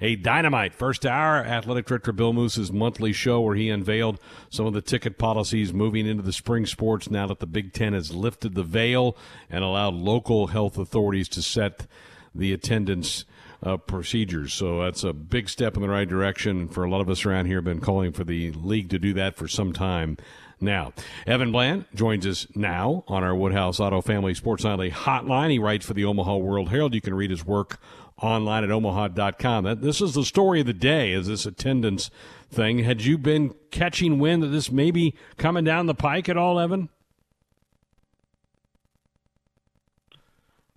[0.00, 4.72] a dynamite first hour athletic director bill moos's monthly show where he unveiled some of
[4.72, 8.54] the ticket policies moving into the spring sports now that the big ten has lifted
[8.54, 9.16] the veil
[9.50, 11.86] and allowed local health authorities to set
[12.34, 13.24] the attendance
[13.62, 14.52] uh, procedures.
[14.52, 16.68] So that's a big step in the right direction.
[16.68, 19.36] For a lot of us around here, been calling for the league to do that
[19.36, 20.16] for some time
[20.60, 20.92] now.
[21.26, 25.50] Evan Bland joins us now on our Woodhouse Auto Family Sports Nightly hotline.
[25.50, 26.94] He writes for the Omaha World Herald.
[26.94, 27.78] You can read his work
[28.20, 29.64] online at omaha.com.
[29.64, 32.10] That, this is the story of the day, is this attendance
[32.50, 32.80] thing.
[32.80, 36.58] Had you been catching wind that this may be coming down the pike at all,
[36.58, 36.88] Evan?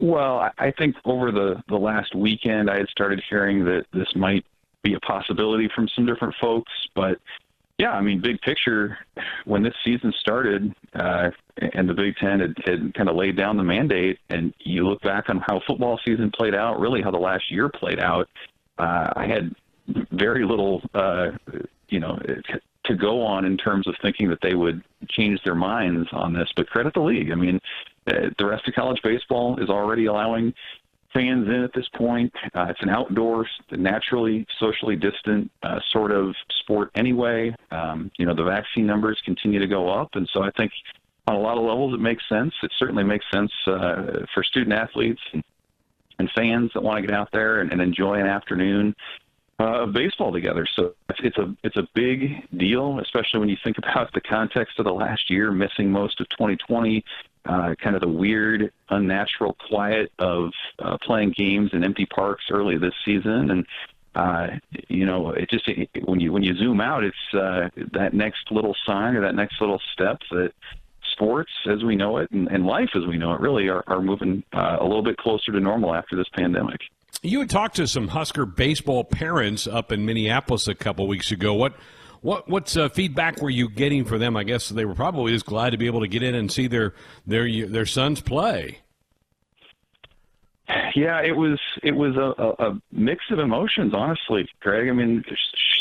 [0.02, 4.44] Well, I think over the the last weekend, I had started hearing that this might
[4.82, 7.20] be a possibility from some different folks, but
[7.78, 8.98] yeah, I mean, big picture,
[9.46, 11.30] when this season started uh,
[11.74, 15.02] and the Big Ten had, had kind of laid down the mandate, and you look
[15.02, 18.28] back on how football season played out, really how the last year played out,
[18.80, 19.56] uh, I had
[20.12, 21.32] very little, uh,
[21.90, 22.20] you know,
[22.86, 26.50] to go on in terms of thinking that they would change their minds on this.
[26.56, 27.32] But credit the league.
[27.32, 27.60] I mean,
[28.08, 30.54] uh, the rest of college baseball is already allowing
[31.14, 32.34] fans in at this point.
[32.54, 37.54] Uh, it's an outdoor, naturally socially distant uh, sort of sport anyway.
[37.72, 40.72] Um, you know, the vaccine numbers continue to go up, and so I think
[41.28, 42.54] on a lot of levels it makes sense.
[42.64, 45.44] It certainly makes sense uh, for student athletes and,
[46.20, 48.96] and fans that want to get out there and, and enjoy an afternoon
[49.62, 50.66] uh, of baseball together.
[50.76, 54.86] So it's a it's a big deal, especially when you think about the context of
[54.86, 57.06] the last year, missing most of 2020,
[57.46, 62.78] uh, kind of the weird, unnatural quiet of uh, playing games in empty parks early
[62.78, 63.68] this season, and
[64.16, 64.48] uh,
[64.88, 68.52] you know, it just it, when you when you zoom out, it's uh, that next
[68.52, 70.54] little sign or that next little step that
[71.12, 74.02] sports as we know it and, and life as we know it really are, are
[74.02, 76.82] moving uh, a little bit closer to normal after this pandemic.
[77.24, 81.54] You had talked to some Husker baseball parents up in Minneapolis a couple weeks ago.
[81.54, 81.76] What
[82.22, 84.36] what what uh, feedback were you getting for them?
[84.36, 86.66] I guess they were probably just glad to be able to get in and see
[86.66, 86.96] their
[87.28, 88.80] their their sons play.
[90.96, 94.90] Yeah, it was it was a, a mix of emotions, honestly, Greg.
[94.90, 95.24] I mean,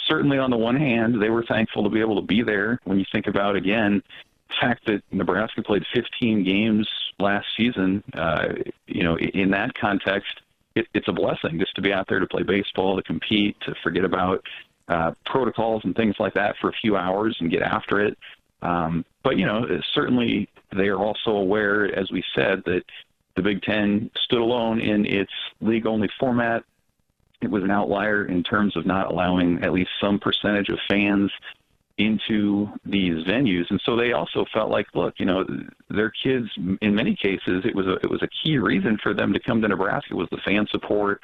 [0.07, 2.81] certainly on the one hand, they were thankful to be able to be there.
[2.85, 4.03] When you think about again
[4.49, 8.49] the fact that Nebraska played 15 games last season, uh,
[8.87, 10.41] you know, in that context,
[10.75, 13.75] it, it's a blessing just to be out there to play baseball, to compete, to
[13.83, 14.45] forget about
[14.89, 18.19] uh, protocols and things like that for a few hours and get after it.
[18.63, 22.83] Um, but you know, certainly they are also aware, as we said, that
[23.37, 26.65] the Big Ten stood alone in its league-only format.
[27.41, 31.31] It was an outlier in terms of not allowing at least some percentage of fans
[32.07, 35.45] into these venues and so they also felt like look you know
[35.89, 36.49] their kids
[36.81, 39.61] in many cases it was a it was a key reason for them to come
[39.61, 41.21] to Nebraska was the fan support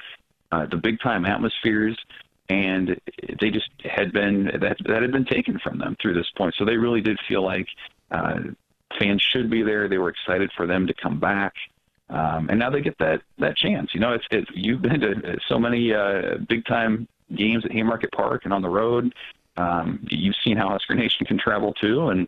[0.51, 1.97] uh, the big time atmospheres
[2.49, 2.99] and
[3.41, 6.55] they just had been that that had been taken from them through this point.
[6.57, 7.67] So they really did feel like
[8.11, 8.39] uh,
[8.99, 9.87] fans should be there.
[9.87, 11.53] They were excited for them to come back.
[12.09, 13.93] Um, and now they get that that chance.
[13.93, 18.11] You know, it's, it's you've been to so many uh, big time games at Haymarket
[18.13, 19.13] Park and on the road.
[19.57, 22.27] Um, you've seen how Husker Nation can travel too, and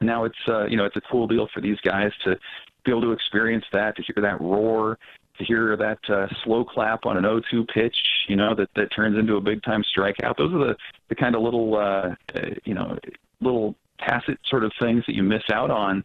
[0.00, 2.36] now it's uh, you know it's a cool deal for these guys to
[2.84, 4.98] be able to experience that, to hear that roar,
[5.38, 7.96] to hear that uh, slow clap on an 0-2 pitch,
[8.28, 10.36] you know that that turns into a big time strikeout.
[10.36, 10.76] Those are the
[11.08, 12.98] the kind of little uh, uh, you know
[13.40, 16.04] little tacit sort of things that you miss out on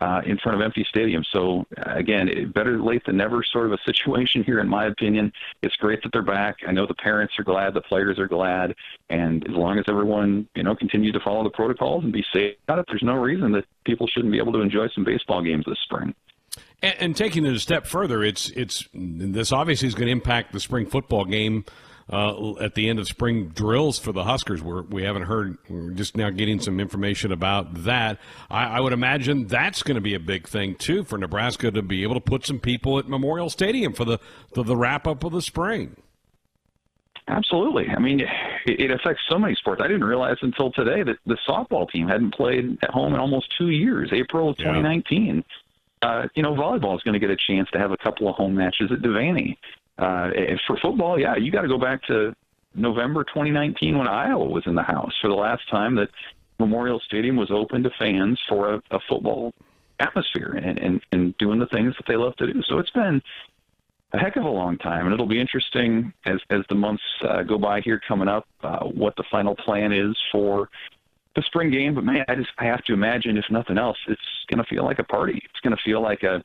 [0.00, 1.24] uh, in front of empty stadiums.
[1.32, 5.32] So uh, again, better late than never sort of a situation here, in my opinion.
[5.62, 6.56] It's great that they're back.
[6.66, 8.74] I know the parents are glad, the players are glad,
[9.10, 12.54] and as long as everyone you know continues to follow the protocols and be safe
[12.68, 15.78] it, there's no reason that people shouldn't be able to enjoy some baseball games this
[15.84, 16.14] spring.
[16.82, 20.52] And, and taking it a step further, it's it's this obviously is going to impact
[20.52, 21.64] the spring football game
[22.12, 24.62] uh, at the end of spring drills for the Huskers.
[24.62, 28.18] We're, we haven't heard, we're just now getting some information about that.
[28.50, 31.82] I, I would imagine that's going to be a big thing, too, for Nebraska to
[31.82, 34.18] be able to put some people at Memorial Stadium for the,
[34.52, 35.96] the, the wrap up of the spring.
[37.26, 37.88] Absolutely.
[37.88, 38.20] I mean,
[38.66, 39.80] it affects so many sports.
[39.82, 43.46] I didn't realize until today that the softball team hadn't played at home in almost
[43.56, 45.36] two years, April of 2019.
[45.36, 45.42] Yeah.
[46.06, 48.34] Uh, you know, volleyball is going to get a chance to have a couple of
[48.34, 49.56] home matches at Devaney.
[49.98, 50.30] Uh,
[50.66, 52.34] for football, yeah, you got to go back to
[52.74, 56.08] November 2019 when Iowa was in the house for the last time that
[56.58, 59.52] Memorial Stadium was open to fans for a, a football
[60.00, 62.62] atmosphere and, and, and doing the things that they love to do.
[62.68, 63.22] So it's been
[64.12, 67.42] a heck of a long time, and it'll be interesting as as the months uh,
[67.42, 70.68] go by here coming up uh, what the final plan is for
[71.34, 71.94] the spring game.
[71.94, 74.84] But man, I just I have to imagine if nothing else, it's going to feel
[74.84, 75.42] like a party.
[75.44, 76.42] It's going to feel like a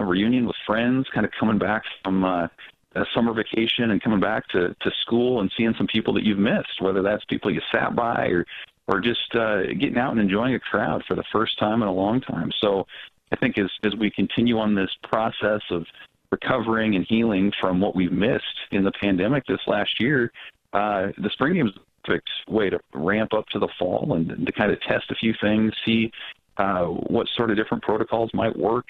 [0.00, 2.48] a reunion with friends, kind of coming back from uh,
[2.96, 6.38] a summer vacation and coming back to, to school and seeing some people that you've
[6.38, 8.46] missed, whether that's people you sat by or
[8.88, 11.92] or just uh, getting out and enjoying a crowd for the first time in a
[11.92, 12.50] long time.
[12.60, 12.86] So
[13.30, 15.86] I think as as we continue on this process of
[16.32, 20.32] recovering and healing from what we've missed in the pandemic this last year,
[20.72, 24.30] uh, the spring game is a perfect way to ramp up to the fall and,
[24.32, 26.10] and to kind of test a few things, see
[26.56, 28.86] uh, what sort of different protocols might work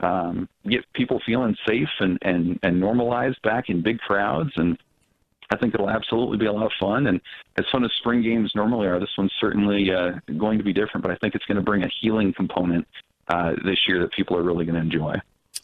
[0.00, 4.50] um, get people feeling safe and, and, and normalized back in big crowds.
[4.56, 4.78] And
[5.50, 7.06] I think it'll absolutely be a lot of fun.
[7.06, 7.20] And
[7.56, 11.02] as fun as spring games normally are, this one's certainly uh, going to be different,
[11.02, 12.86] but I think it's going to bring a healing component
[13.28, 15.14] uh, this year that people are really going to enjoy.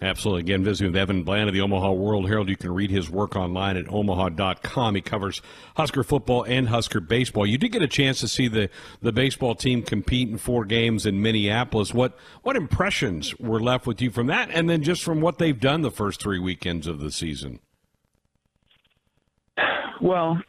[0.03, 0.41] Absolutely.
[0.41, 2.49] Again, visiting with Evan Bland of the Omaha World Herald.
[2.49, 4.95] You can read his work online at omaha.com.
[4.95, 5.43] He covers
[5.77, 7.45] Husker football and Husker baseball.
[7.45, 8.71] You did get a chance to see the,
[9.03, 11.93] the baseball team compete in four games in Minneapolis.
[11.93, 15.61] What what impressions were left with you from that, and then just from what they've
[15.61, 17.61] done the first three weekends of the season?
[20.01, 20.41] Well,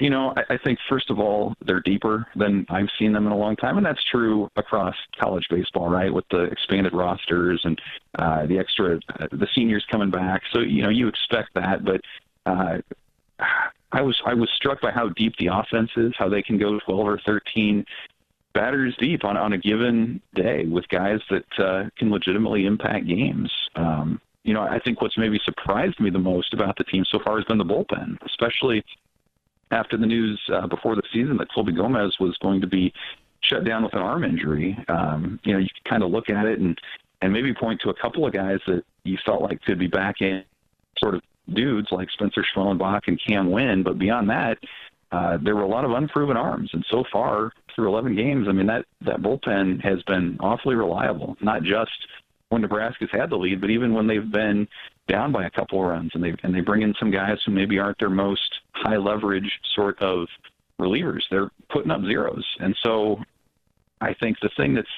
[0.00, 3.32] you know, I, I think first of all, they're deeper than I've seen them in
[3.32, 6.12] a long time, and that's true across college baseball, right?
[6.12, 7.80] With the expanded rosters and
[8.18, 10.42] uh, the extra, uh, the seniors coming back.
[10.52, 12.00] So you know, you expect that, but
[12.46, 12.78] uh,
[13.92, 16.78] I was I was struck by how deep the offense is, how they can go
[16.80, 17.84] 12 or 13
[18.54, 23.52] batters deep on on a given day with guys that uh, can legitimately impact games.
[23.74, 27.18] Um, you know, I think what's maybe surprised me the most about the team so
[27.18, 28.84] far has been the bullpen, especially
[29.70, 32.92] after the news uh, before the season that Colby Gomes was going to be
[33.40, 34.76] shut down with an arm injury.
[34.88, 36.78] Um, you know, you can kind of look at it and
[37.22, 40.20] and maybe point to a couple of guys that you felt like could be back
[40.20, 40.44] in
[40.98, 44.58] sort of dudes like Spencer Schwellenbach and Cam Wynn, but beyond that,
[45.12, 48.52] uh, there were a lot of unproven arms, and so far through 11 games, I
[48.52, 51.36] mean that that bullpen has been awfully reliable.
[51.40, 51.92] Not just
[52.48, 54.66] when Nebraska's had the lead, but even when they've been
[55.08, 57.52] down by a couple of runs, and they and they bring in some guys who
[57.52, 60.26] maybe aren't their most high leverage sort of
[60.80, 61.22] relievers.
[61.30, 63.18] They're putting up zeros, and so
[64.00, 64.88] I think the thing that's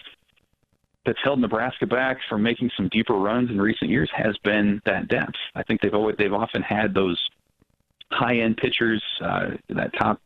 [1.04, 5.08] that's held Nebraska back from making some deeper runs in recent years has been that
[5.08, 5.36] depth.
[5.54, 7.18] I think they've always they've often had those
[8.10, 9.02] high end pitchers.
[9.22, 10.20] Uh, that top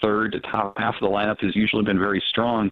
[0.00, 2.70] third to top half of the lineup has usually been very strong.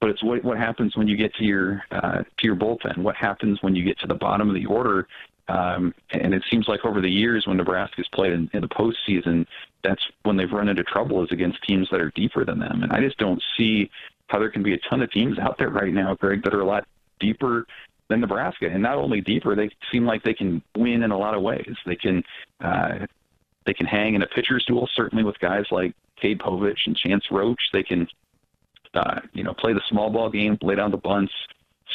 [0.00, 2.98] But it's what what happens when you get to your uh, to your bullpen.
[2.98, 5.06] What happens when you get to the bottom of the order
[5.50, 9.46] um, and it seems like over the years when Nebraska's played in, in the postseason,
[9.82, 12.84] that's when they've run into trouble is against teams that are deeper than them.
[12.84, 13.90] And I just don't see
[14.28, 16.60] how there can be a ton of teams out there right now, Greg, that are
[16.60, 16.86] a lot
[17.18, 17.66] deeper
[18.08, 18.66] than Nebraska.
[18.66, 21.74] And not only deeper, they seem like they can win in a lot of ways.
[21.84, 22.22] They can
[22.60, 23.06] uh,
[23.66, 27.24] they can hang in a pitcher's duel, certainly with guys like Cade Povich and Chance
[27.28, 27.56] Hroch.
[27.72, 28.06] They can
[28.94, 31.32] uh, you know play the small ball game, lay down the bunts,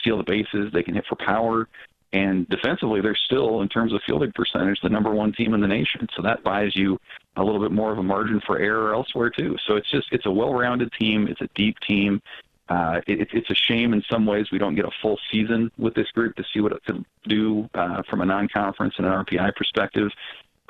[0.02, 0.74] steal the bases.
[0.74, 1.70] They can hit for power
[2.16, 5.68] And defensively, they're still, in terms of fielding percentage, the number one team in the
[5.68, 6.08] nation.
[6.16, 6.98] So that buys you
[7.36, 9.58] a little bit more of a margin for error elsewhere too.
[9.68, 11.28] So it's just it's a well-rounded team.
[11.28, 12.22] It's a deep team.
[12.70, 15.94] Uh, it, it's a shame in some ways we don't get a full season with
[15.94, 19.54] this group to see what it can do uh, from a non-conference and an RPI
[19.58, 20.10] perspective.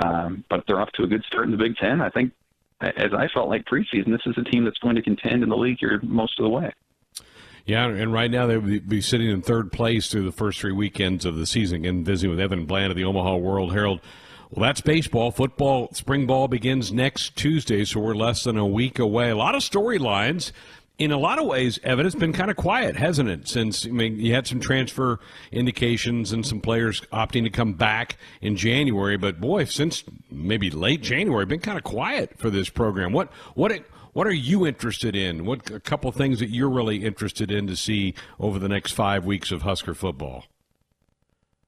[0.04, 2.02] Um, but they're off to a good start in the Big Ten.
[2.02, 2.34] I think,
[2.82, 5.56] as I felt like preseason, this is a team that's going to contend in the
[5.56, 6.74] league here most of the way.
[7.66, 10.72] Yeah, and right now they would be sitting in third place through the first three
[10.72, 11.78] weekends of the season.
[11.78, 14.02] Again, visiting with Evan Bland of the Omaha World Herald.
[14.52, 15.32] Well, that's baseball.
[15.32, 19.32] Football, spring ball begins next Tuesday, so we're less than a week away.
[19.32, 20.52] A lot of storylines.
[20.98, 23.50] In a lot of ways, Evan, it's been kind of quiet, hasn't it?
[23.50, 25.20] Since I mean, you had some transfer
[25.52, 31.02] indications and some players opting to come back in January, but boy, since maybe late
[31.02, 33.12] January, been kind of quiet for this program.
[33.12, 33.78] What what
[34.16, 35.44] what are you interested in?
[35.44, 39.26] What a couple things that you're really interested in to see over the next five
[39.26, 40.46] weeks of Husker football?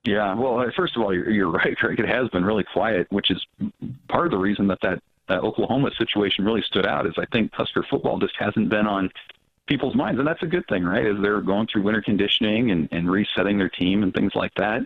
[0.05, 1.99] Yeah, well, uh, first of all, you're, you're right, Greg.
[1.99, 3.45] It has been really quiet, which is
[4.07, 7.05] part of the reason that that uh, Oklahoma situation really stood out.
[7.05, 9.11] Is I think Husker football just hasn't been on
[9.65, 11.05] people's minds, and that's a good thing, right?
[11.05, 14.83] As they're going through winter conditioning and, and resetting their team and things like that.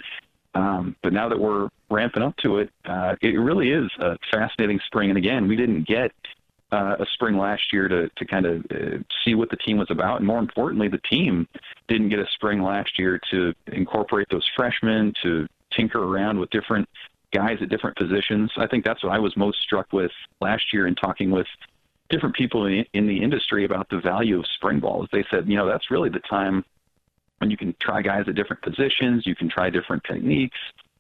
[0.55, 4.79] Um, but now that we're ramping up to it, uh, it really is a fascinating
[4.87, 5.09] spring.
[5.09, 6.11] And again, we didn't get
[6.71, 9.91] uh, a spring last year to to kind of uh, see what the team was
[9.91, 11.47] about, and more importantly, the team
[11.87, 16.87] didn't get a spring last year to incorporate those freshmen to tinker around with different
[17.33, 18.51] guys at different positions.
[18.57, 20.11] I think that's what I was most struck with
[20.41, 21.47] last year in talking with
[22.09, 25.03] different people in, in the industry about the value of spring ball.
[25.03, 26.65] Is They said, you know, that's really the time
[27.39, 30.57] when you can try guys at different positions, you can try different techniques,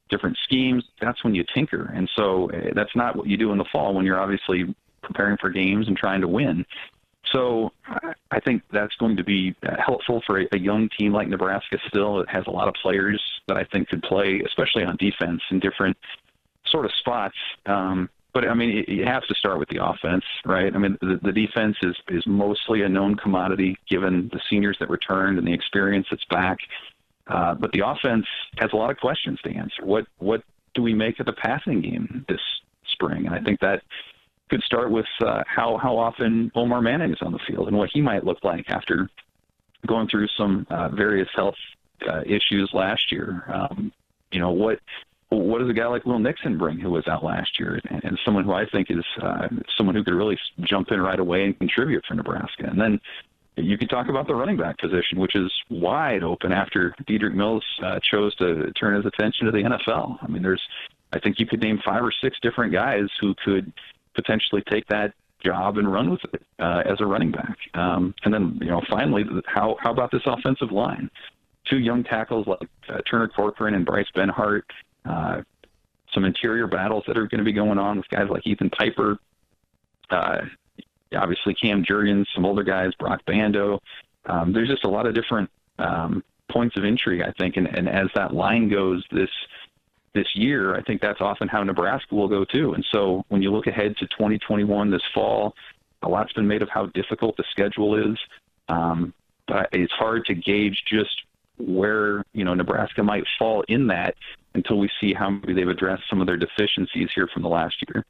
[0.09, 0.83] different schemes.
[0.99, 1.91] That's when you tinker.
[1.93, 5.37] And so uh, that's not what you do in the fall when you're obviously preparing
[5.37, 6.65] for games and trying to win.
[7.31, 7.71] So
[8.31, 11.77] I think that's going to be helpful for a, young team like Nebraska.
[11.87, 15.41] Still, it has a lot of players that I think could play, especially on defense
[15.49, 15.97] in different
[16.65, 17.35] sort of spots.
[17.65, 20.73] Um, but I mean, you have to start with the offense, right?
[20.73, 24.89] I mean, the, the defense is is mostly a known commodity given the seniors that
[24.89, 26.57] returned and the experience that's back.
[27.27, 28.25] Uh, but the offense
[28.57, 29.85] has a lot of questions to answer.
[29.85, 30.43] What what
[30.73, 32.41] do we make of the passing game this
[32.91, 33.25] spring?
[33.25, 33.83] And I think that
[34.51, 37.89] could start with uh, how how often Omar Manning is on the field and what
[37.91, 39.09] he might look like after
[39.87, 41.55] going through some uh, various health
[42.07, 43.43] uh, issues last year.
[43.47, 43.91] Um,
[44.31, 44.79] you know what
[45.29, 48.19] what does a guy like Will Nixon bring, who was out last year, and, and
[48.25, 49.47] someone who I think is uh,
[49.77, 52.65] someone who could really jump in right away and contribute for Nebraska.
[52.65, 52.99] And then
[53.55, 57.63] you can talk about the running back position, which is wide open after Dedrick Mills
[57.81, 60.17] uh, chose to turn his attention to the NFL.
[60.21, 60.61] I mean, there's
[61.13, 63.71] I think you could name five or six different guys who could
[64.15, 67.57] potentially take that job and run with it uh, as a running back.
[67.73, 71.09] Um, and then, you know, finally, how how about this offensive line?
[71.69, 74.63] Two young tackles like uh, Turner Corcoran and Bryce Benhart.
[75.05, 75.41] Uh,
[76.13, 79.17] some interior battles that are going to be going on with guys like Ethan Piper.
[80.09, 80.41] Uh,
[81.15, 83.81] obviously, Cam Jurgens, some older guys, Broc Bando.
[84.25, 85.49] Um, there's just a lot of different
[85.79, 87.57] um, points of intrigue, I think.
[87.57, 89.29] And, and as that line goes, this
[90.13, 92.73] this year, I think that's often how Nebraska will go too.
[92.73, 95.55] And so when you look ahead to 2021 this fall,
[96.01, 98.17] a lot's been made of how difficult the schedule is.
[98.67, 99.13] Um,
[99.47, 101.23] but it's hard to gauge just
[101.57, 104.15] where you know Nebraska might fall in that
[104.53, 107.75] until we see how maybe they've addressed some of their deficiencies here from the last
[107.87, 108.05] year.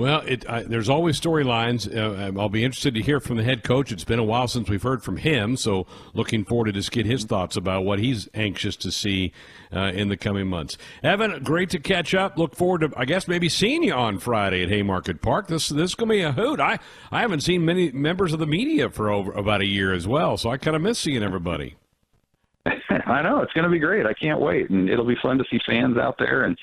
[0.00, 1.86] Well, it, there's always storylines.
[1.86, 3.92] Uh, I'll be interested to hear from the head coach.
[3.92, 7.04] It's been a while since we've heard from him, so looking forward to just get
[7.04, 9.34] his thoughts about what he's anxious to see
[9.70, 10.78] uh, in the coming months.
[11.02, 12.38] Evan, great to catch up.
[12.38, 15.48] Look forward to, I guess, maybe seeing you on Friday at Haymarket Park.
[15.48, 16.60] This this is to be a hoot.
[16.60, 16.78] I,
[17.12, 20.38] I haven't seen many members of the media for over about a year as well,
[20.38, 21.76] so I kind of miss seeing everybody.
[22.64, 24.06] I know it's going to be great.
[24.06, 26.56] I can't wait, and it'll be fun to see fans out there and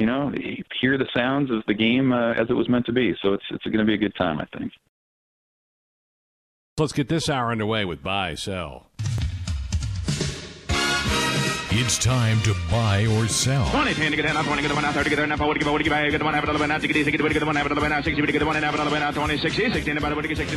[0.00, 0.32] you know,
[0.80, 3.14] hear the sounds of the game uh, as it was meant to be.
[3.22, 4.72] So it's it's going to be a good time, I think.
[6.78, 8.86] Let's get this hour underway with buy sell.
[11.72, 13.64] It's time to buy or sell.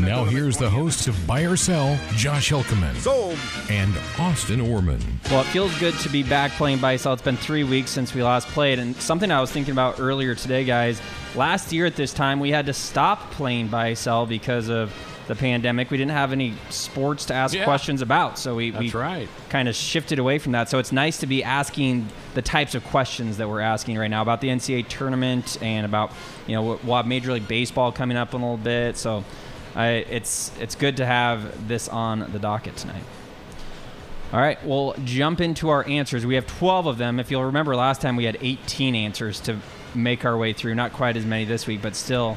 [0.07, 2.95] Now here's the hosts of Buy or Sell, Josh Hilkeman.
[2.95, 3.37] Sold.
[3.69, 4.99] And Austin Orman.
[5.29, 7.13] Well, it feels good to be back playing buy or sell.
[7.13, 10.33] It's been three weeks since we last played, and something I was thinking about earlier
[10.33, 10.99] today, guys.
[11.35, 14.91] Last year at this time, we had to stop playing buy or sell because of
[15.27, 17.63] the pandemic, we didn't have any sports to ask yeah.
[17.63, 18.37] questions about.
[18.37, 19.29] So we, we right.
[19.49, 20.69] kind of shifted away from that.
[20.69, 24.21] So it's nice to be asking the types of questions that we're asking right now
[24.21, 26.11] about the NCAA tournament and about,
[26.47, 28.97] you know, we'll have Major League Baseball coming up in a little bit.
[28.97, 29.23] So
[29.75, 33.03] I, it's, it's good to have this on the docket tonight.
[34.33, 36.25] All right, we'll jump into our answers.
[36.25, 37.19] We have 12 of them.
[37.19, 39.59] If you'll remember, last time we had 18 answers to
[39.93, 40.73] make our way through.
[40.73, 42.35] Not quite as many this week, but still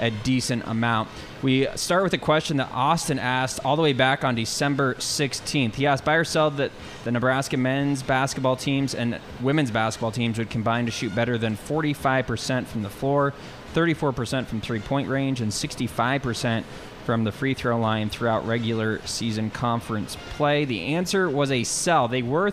[0.00, 1.08] a decent amount.
[1.42, 5.74] We start with a question that Austin asked all the way back on December 16th.
[5.74, 6.70] He asked, buy or sell that
[7.04, 11.56] the Nebraska men's basketball teams and women's basketball teams would combine to shoot better than
[11.56, 13.34] 45% from the floor,
[13.74, 16.64] 34% from three point range, and 65%
[17.04, 20.64] from the free throw line throughout regular season conference play?
[20.64, 22.08] The answer was a sell.
[22.08, 22.50] They were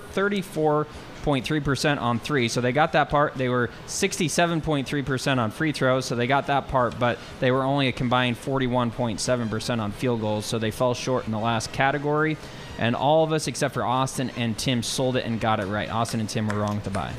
[1.24, 3.36] 34.3% on three, so they got that part.
[3.36, 7.88] They were 67.3% on free throws, so they got that part, but they were only
[7.88, 12.38] a combined 41.7% on field goals, so they fell short in the last category.
[12.80, 15.90] And all of us, except for Austin and Tim, sold it and got it right.
[15.92, 17.14] Austin and Tim were wrong with the buy.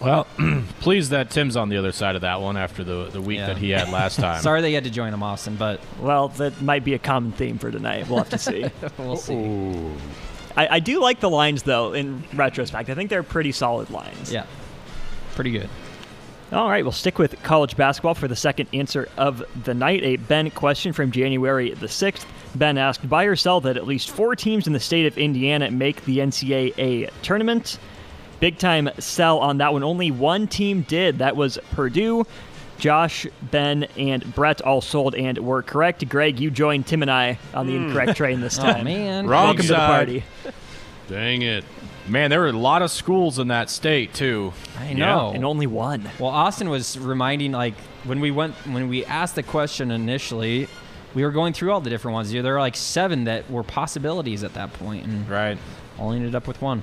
[0.00, 0.26] Well,
[0.80, 3.46] pleased that Tim's on the other side of that one after the the week Yeah.
[3.46, 4.42] that he had last time.
[4.42, 7.32] Sorry that you had to join him, Austin, but Well, that might be a common
[7.32, 8.06] theme for tonight.
[8.08, 8.66] We'll have to see.
[8.98, 9.34] we'll see.
[10.56, 12.88] I, I do like the lines, though, in retrospect.
[12.88, 14.32] I think they're pretty solid lines.
[14.32, 14.46] Yeah,
[15.34, 15.68] pretty good.
[16.52, 20.04] All right, we'll stick with college basketball for the second answer of the night.
[20.04, 22.24] A Ben question from January the 6th.
[22.54, 25.72] Ben asked, buy or sell that at least four teams in the state of Indiana
[25.72, 27.80] make the NCAA tournament?
[28.38, 29.82] Big time sell on that one.
[29.82, 31.18] Only one team did.
[31.18, 32.24] That was Purdue.
[32.78, 36.08] Josh, Ben, and Brett all sold and were correct.
[36.08, 37.86] Greg, you joined Tim and I on the hmm.
[37.86, 38.66] incorrect train this time.
[38.66, 38.84] Oh time.
[38.84, 40.24] man, Wrong Welcome to the party.
[41.08, 41.64] Dang it.
[42.08, 44.52] Man, there were a lot of schools in that state too.
[44.78, 45.32] I know.
[45.34, 46.08] And only one.
[46.18, 47.74] Well, Austin was reminding like
[48.04, 50.68] when we went when we asked the question initially,
[51.14, 52.30] we were going through all the different ones.
[52.30, 55.58] There were like seven that were possibilities at that point, and Right.
[55.98, 56.82] only ended up with one.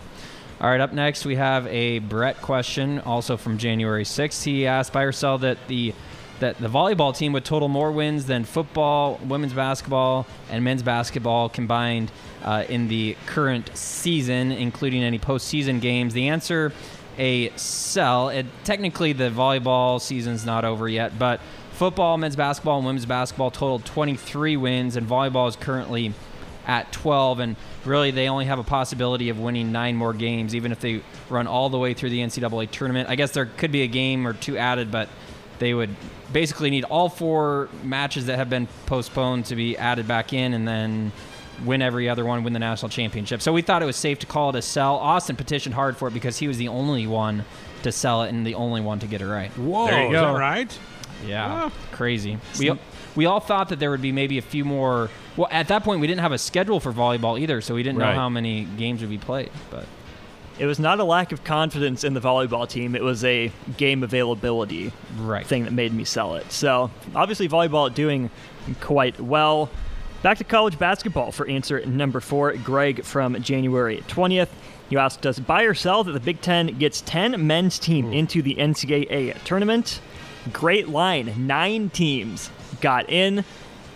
[0.63, 4.43] All right, up next we have a Brett question, also from January 6th.
[4.43, 5.93] He asked buy or that the
[6.39, 11.49] that the volleyball team would total more wins than football, women's basketball, and men's basketball
[11.49, 12.13] combined
[12.45, 16.13] uh, in the current season, including any postseason games.
[16.13, 16.71] The answer,
[17.17, 18.29] a sell.
[18.29, 21.41] It, technically, the volleyball season's not over yet, but
[21.73, 26.13] football, men's basketball, and women's basketball totaled 23 wins, and volleyball is currently
[26.65, 27.55] at 12 and
[27.85, 31.45] really they only have a possibility of winning nine more games even if they run
[31.47, 34.33] all the way through the ncaa tournament i guess there could be a game or
[34.33, 35.09] two added but
[35.59, 35.89] they would
[36.31, 40.67] basically need all four matches that have been postponed to be added back in and
[40.67, 41.11] then
[41.65, 44.25] win every other one win the national championship so we thought it was safe to
[44.25, 47.43] call it a sell austin petitioned hard for it because he was the only one
[47.83, 50.13] to sell it and the only one to get it right Whoa, There you is
[50.13, 50.33] go.
[50.33, 50.79] that right?
[51.25, 52.37] yeah, crazy.
[52.59, 52.71] We
[53.15, 55.09] we all thought that there would be maybe a few more.
[55.35, 57.99] Well, at that point, we didn't have a schedule for volleyball either, so we didn't
[57.99, 58.13] Right.
[58.13, 59.49] know how many games would be played.
[59.71, 59.85] But
[60.59, 62.95] It was not a lack of confidence in the volleyball team.
[62.95, 66.51] It was a game availability right, thing that made me sell it.
[66.51, 68.29] So obviously, volleyball doing
[68.79, 69.71] quite well.
[70.21, 72.53] Back to college basketball for answer number four.
[72.53, 74.49] Greg from January 20th.
[74.89, 78.43] You asked, does buy or sell that the Big Ten gets 10 men's team into
[78.43, 79.99] the NCAA tournament?
[80.51, 81.33] Great line.
[81.47, 83.43] Nine teams got in.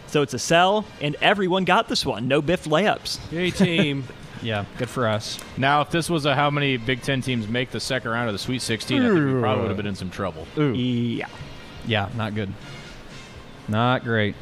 [0.08, 2.28] So it's a sell, and everyone got this one.
[2.28, 3.20] No biff layups.
[3.32, 4.06] Yay, team.
[4.42, 5.40] yeah, good for us.
[5.58, 8.34] Now, if this was a how many Big Ten teams make the second round of
[8.34, 10.48] the Sweet 16, I think we probably would have been in some trouble.
[10.56, 11.28] Yeah.
[11.86, 12.54] Yeah, not good.
[13.68, 14.36] Not great.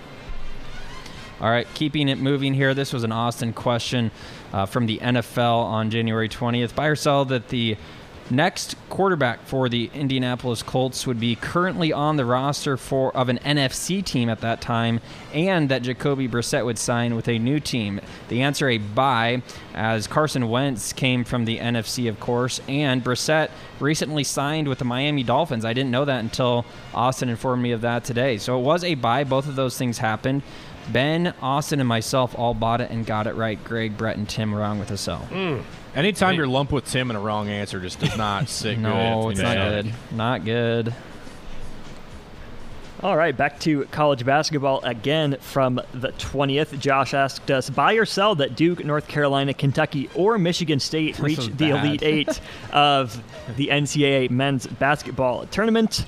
[1.42, 2.74] All right, keeping it moving here.
[2.74, 4.12] This was an Austin question
[4.54, 6.76] uh, from the NFL on January 20th.
[6.76, 7.76] Buy or sell that the
[8.30, 13.40] next quarterback for the Indianapolis Colts would be currently on the roster for of an
[13.40, 15.00] NFC team at that time,
[15.34, 18.02] and that Jacoby Brissett would sign with a new team.
[18.30, 19.42] The answer a buy,
[19.74, 23.50] as Carson Wentz came from the NFC, of course, and Brissett
[23.80, 25.66] recently signed with the Miami Dolphins.
[25.66, 28.38] I didn't know that until Austin informed me of that today.
[28.38, 29.24] So it was a buy.
[29.24, 30.42] Both of those things happened.
[30.92, 33.62] Ben, Austin, and myself all bought it and got it right.
[33.64, 35.20] Greg, Brett, and Tim wrong with a sell.
[35.20, 35.62] Hmm.
[35.96, 39.32] Anytime you're lumped with Tim and a wrong answer just does not sit no, good.
[39.32, 39.94] it's not good.
[40.12, 40.94] Not good.
[43.02, 46.80] All right, back to college basketball again from the 20th.
[46.80, 51.46] Josh asked us, buy or sell that Duke, North Carolina, Kentucky, or Michigan State reach
[51.46, 51.86] the bad.
[51.86, 52.42] Elite Eight
[52.74, 53.22] of
[53.58, 56.06] the NCAA men's basketball tournament.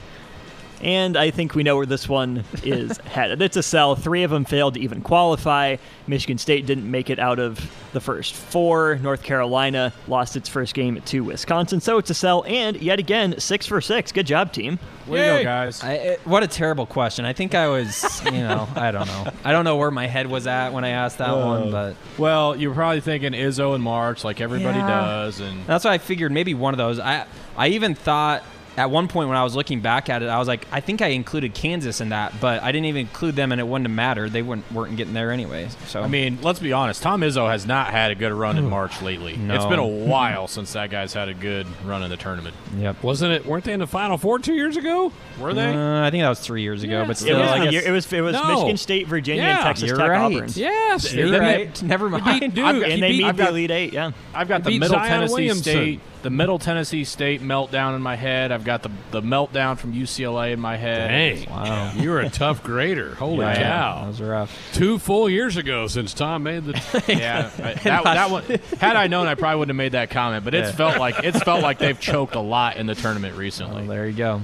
[0.82, 3.42] And I think we know where this one is headed.
[3.42, 3.96] It's a sell.
[3.96, 5.78] Three of them failed to even qualify.
[6.08, 7.60] Michigan State didn't make it out of
[7.94, 8.98] the first four.
[9.02, 11.82] North Carolina lost its first game to Wisconsin.
[11.82, 12.44] So it's a sell.
[12.48, 14.12] And yet again, six for six.
[14.12, 14.78] Good job, team.
[15.08, 15.84] Way to go, guys.
[15.84, 17.26] I, it, what a terrible question.
[17.26, 19.32] I think I was, you know, I don't know.
[19.44, 21.96] I don't know where my head was at when I asked that one, uh, but
[22.20, 24.88] well, you were probably thinking Izzo in March, like everybody Yeah.
[24.88, 27.00] does, and that's why I figured maybe one of those.
[27.00, 27.26] I
[27.58, 28.44] I even thought
[28.78, 31.02] at one point when I was looking back at it, I was like, I think
[31.02, 33.96] I included Kansas in that, but I didn't even include them, and it wouldn't have
[33.96, 34.32] mattered.
[34.32, 35.68] They weren't weren't getting there anyway.
[35.88, 37.02] So I mean, let's be honest.
[37.02, 39.36] Tom Izzo has not had a good run in March lately.
[39.36, 39.56] No.
[39.56, 42.56] It's been a while since that guy's had a good run in the tournament.
[42.78, 43.02] yep.
[43.04, 43.46] Wasn't it?
[43.46, 45.12] Weren't they in the Final Four two years ago?
[45.40, 45.74] Were they?
[45.74, 47.74] Uh, I think that was three years ago, Yeah, but it It was, I guess
[47.74, 48.48] year- it was it was No.
[48.56, 50.22] Michigan State, Virginia, and Yeah, Texas you're Tech, right.
[50.36, 50.50] Auburn.
[50.54, 51.74] Yes, You're right.
[51.74, 52.54] beat- Never mind.
[52.54, 52.66] Duke.
[52.66, 53.94] I've got- And They they beat- beat I've the Elite Eight.
[53.94, 54.12] Yeah.
[54.34, 55.62] I've got the beat Middle Zion Tennessee Williamson.
[55.64, 58.52] State, the Middle Tennessee State meltdown in my head.
[58.52, 61.08] I've got the the meltdown from UCLA in my head.
[61.10, 61.50] Dang.
[61.50, 61.94] Wow.
[61.98, 63.16] You were a tough grader.
[63.16, 64.02] Holy Yeah, cow.
[64.02, 64.70] that was rough.
[64.74, 66.74] Two full years ago since Tom made the.
[67.08, 68.44] Yeah, I- that, that one.
[68.80, 70.44] Had I known, I probably wouldn't have made that comment.
[70.44, 70.76] But it's Yeah.
[70.76, 73.82] felt like it's felt like they've choked a lot in the tournament recently.
[73.88, 74.42] Well, there you go.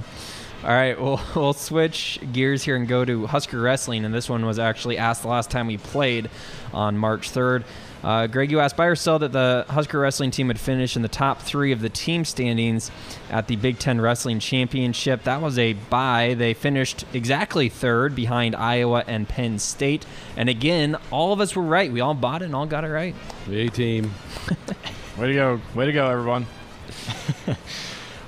[0.62, 4.06] All right, we'll, we'll switch gears here and go to Husker Wrestling.
[4.06, 6.30] And this one was actually asked the last time we played
[6.72, 7.64] on March 3rd.
[8.04, 11.02] Uh, Greg, you asked buy or sell that the Husker Wrestling team would finish in
[11.02, 12.90] the top three of the team standings
[13.30, 15.22] at the Big Ten Wrestling Championship.
[15.22, 16.34] That was a buy.
[16.34, 20.04] They finished exactly third behind Iowa and Penn State.
[20.36, 21.90] And again, all of us were right.
[21.90, 23.14] We all bought it and all got it right.
[23.48, 24.12] A team.
[25.18, 25.60] Way to go!
[25.74, 26.46] Way to go, everyone!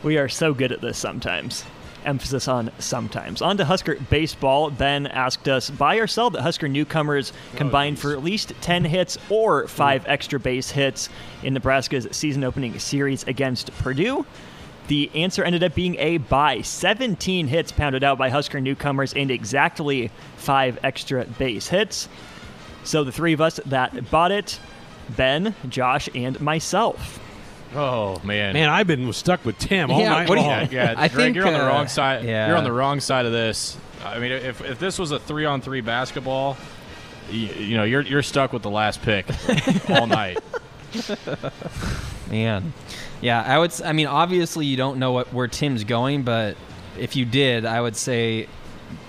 [0.06, 1.64] We are so good at this sometimes.
[2.06, 3.42] Emphasis on sometimes.
[3.42, 4.70] On to Husker baseball.
[4.70, 9.18] Ben asked us buy or sell that Husker newcomers combined for at least 10 hits
[9.28, 11.08] or five extra base hits
[11.42, 14.24] in Nebraska's season opening series against Purdue.
[14.88, 16.62] The answer ended up being a buy.
[16.62, 22.08] 17 hits pounded out by Husker newcomers and exactly five extra base hits.
[22.84, 24.60] So the three of us that bought it
[25.16, 27.20] Ben, Josh, and myself.
[27.74, 30.68] Oh man, Man, I've been stuck with Tim all Yeah, night what do you- long.
[30.70, 32.24] yeah, I Greg, think, you're on the uh, wrong side.
[32.24, 32.46] yeah.
[32.48, 33.76] You're on the wrong side of this.
[34.04, 36.56] I mean, if, if this was a three on three basketball,
[37.30, 39.26] you, you know, you're you're stuck with the last pick
[39.90, 40.38] all night.
[42.30, 42.72] Man,
[43.20, 43.72] yeah, I would.
[43.82, 46.56] I mean, obviously, you don't know what where Tim's going, but
[46.98, 48.48] if you did, I would say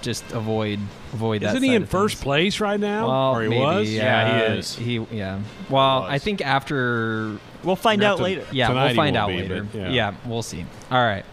[0.01, 0.79] just avoid
[1.13, 1.55] avoid that.
[1.55, 3.07] Isn't he in first place right now?
[3.07, 3.89] Well, or he maybe, was?
[3.89, 4.75] Yeah, Yeah, he is.
[4.75, 5.39] He yeah.
[5.69, 6.09] Well, was.
[6.11, 8.45] I think after We'll find out After- later.
[8.51, 9.67] yeah, Tonight we'll find out be, later.
[9.73, 9.89] yeah.
[9.89, 10.13] yeah.
[10.25, 10.65] we'll see.
[10.91, 11.25] All right.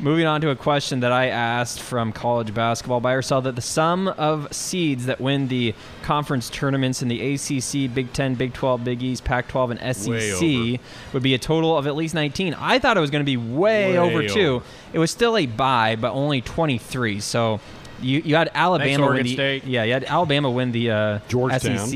[0.00, 3.54] Moving on to a question that I asked from college basketball buy or sell that
[3.54, 5.72] the sum of seeds that win the
[6.02, 10.80] conference tournaments in the ACC, Big 10, Big 12, Big East, Pac 12, and SEC
[11.12, 12.54] would be a total of at least 19.
[12.58, 14.62] I thought it was going to be way, Way over two.
[14.92, 17.20] It was still a buy, but only 23.
[17.20, 17.60] So
[18.04, 19.64] you, you had Alabama Oregon win the State.
[19.64, 21.78] yeah you had Alabama win the uh, Georgetown.
[21.78, 21.94] SEC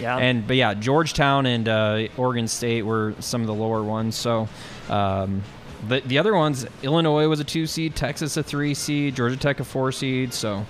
[0.00, 0.16] Yeah.
[0.18, 4.48] and but yeah Georgetown and uh, Oregon State were some of the lower ones so
[4.88, 5.42] um,
[5.88, 9.60] the the other ones Illinois was a two seed Texas a three seed Georgia Tech
[9.60, 10.64] a four seed so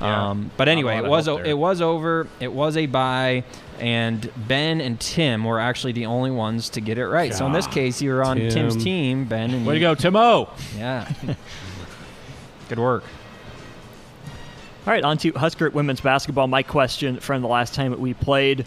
[0.00, 0.30] Yeah.
[0.30, 3.44] um, but anyway it was o- it was over it was a buy
[3.80, 7.52] and Ben and Tim were actually the only ones to get it right so in
[7.52, 8.50] this case you were on Tim.
[8.50, 10.48] Tim's team Ben and Way to you- go, Timo!
[10.78, 11.10] yeah
[12.68, 13.04] good work
[14.84, 16.48] All right, on to Husker women's basketball.
[16.48, 18.66] My question from the last time we played.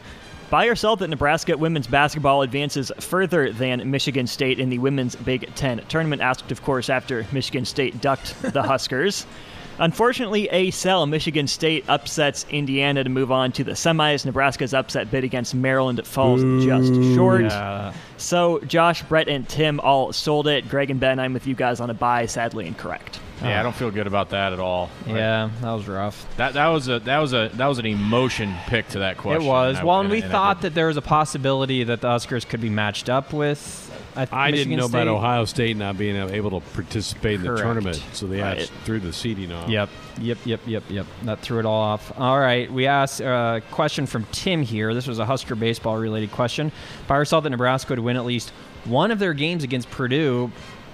[0.50, 5.54] By yourself that Nebraska women's basketball advances further than Michigan State in the women's Big
[5.56, 6.22] Ten tournament?
[6.22, 9.26] Asked, of course, after Michigan State ducked the Huskers.
[9.80, 11.06] Unfortunately, a sell.
[11.06, 14.26] Michigan State upsets Indiana to move on to the semis.
[14.26, 17.42] Nebraska's upset bid against Maryland falls just short.
[17.44, 20.70] yeah So, Josh, Brett, and Tim all sold it.
[20.70, 22.26] Greg and Ben, I'm with you guys on a buy.
[22.26, 23.20] Sadly incorrect.
[23.44, 24.90] Yeah, I don't feel good about that at all.
[25.06, 28.56] yeah that was rough That that was a that was a that was an emotion
[28.68, 29.44] pick to that question.
[29.44, 29.76] It was.
[29.76, 32.08] and I- well, and and- we and thought that there was a possibility that the
[32.10, 33.85] Huskers could be matched up with.
[34.16, 35.02] I, I didn't know State.
[35.04, 38.72] about Ohio State not being able to participate in the tournament, so they Right.
[38.86, 39.70] threw the seeding off.
[39.70, 39.90] Yep,
[40.22, 41.06] yep, yep, yep, yep.
[41.24, 42.12] That threw it all off.
[42.18, 44.94] All right, we asked a question from Tim here.
[44.94, 46.72] This was a Husker baseball related question.
[47.08, 48.52] Fire saw that Nebraska would win at least
[48.86, 50.52] one of their games against Purdue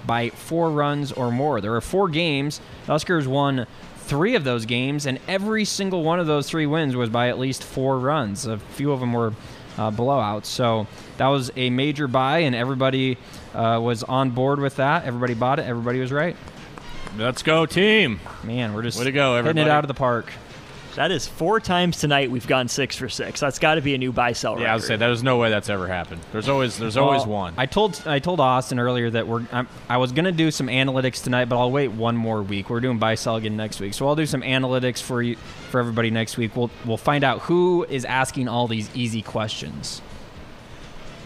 [0.08, 1.62] by four runs or more.
[1.62, 2.60] There were four games.
[2.88, 3.68] The Huskers won
[3.98, 7.38] three of those games, and every single one of those three wins was by at
[7.38, 8.48] least four runs.
[8.48, 9.34] A few of them were
[9.78, 10.46] uh, blowouts.
[10.46, 13.18] So that was a major buy, and everybody
[13.54, 15.06] uh, was on board with that.
[15.06, 15.66] Everybody bought it.
[15.66, 16.36] Everybody was right.
[17.18, 18.22] Let's go, team!
[18.44, 19.70] Man, we're just Way to go, hitting everybody.
[19.70, 20.32] it out of the park.
[20.96, 23.40] That is four times tonight we've gone six for six.
[23.40, 25.50] That's got to be a new buy sell Yeah, I was say there's no way
[25.50, 26.22] that's ever happened.
[26.32, 27.54] There's always there's always one.
[27.58, 31.24] I told I told Austin earlier that we're I'm, I was gonna do some analytics
[31.24, 32.70] tonight, but I'll wait one more week.
[32.70, 35.38] We're doing buy sell again next week, so I'll do some analytics for you
[35.70, 36.56] for everybody next week.
[36.56, 40.02] We'll we'll find out who is asking all these easy questions.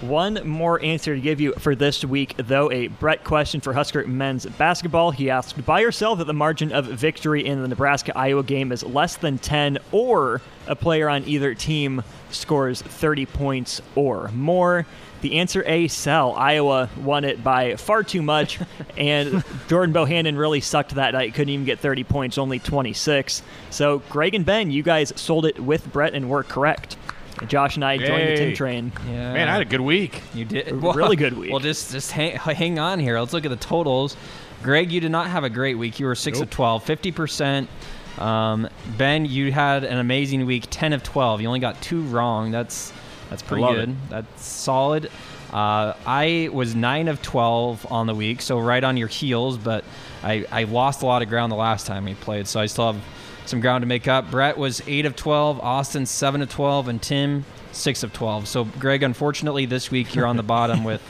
[0.02, 4.06] One more answer to give you for this week, though a Brett question for Husker
[4.06, 5.12] men's basketball.
[5.12, 8.74] He asked, buy or sell that the margin of victory in the Nebraska Iowa game
[8.74, 14.86] is less than 10, or a player on either team scores 30 points or more.
[15.22, 16.34] The answer A, sell.
[16.34, 18.60] Iowa won it by far too much,
[18.98, 21.34] and Jordan Bohannon really sucked that night.
[21.34, 23.42] Couldn't even get 30 points, only 26.
[23.70, 26.98] So, Greg and Ben, you guys sold it with Brett and were correct.
[27.48, 28.56] Josh and I joined the Tim Yay.
[28.56, 28.92] train.
[29.08, 29.34] Yeah.
[29.34, 30.22] Man, I had a good week.
[30.34, 31.52] You did really good week.
[31.52, 33.20] Well, just just hang, hang on here.
[33.20, 34.16] Let's look at the totals.
[34.64, 36.00] Greg, you did not have a great week.
[36.00, 37.70] You were six of 12, 50 percent.
[38.18, 41.42] Um, ben, you had an amazing week, ten of twelve.
[41.42, 42.52] You only got two wrong.
[42.52, 42.94] That's
[43.30, 43.90] that's pretty love good.
[43.90, 43.96] it.
[44.10, 45.12] That's solid.
[45.52, 49.58] Uh, I was nine of twelve on the week, so right on your heels.
[49.58, 49.84] But
[50.24, 52.94] I, I lost a lot of ground the last time we played, so I still
[52.94, 53.04] have
[53.50, 54.30] some ground to make up.
[54.32, 58.48] Brett was eight of twelve, Austin seven of twelve, and Tim six of twelve.
[58.48, 61.02] So Greg, unfortunately, this week you're on the bottom with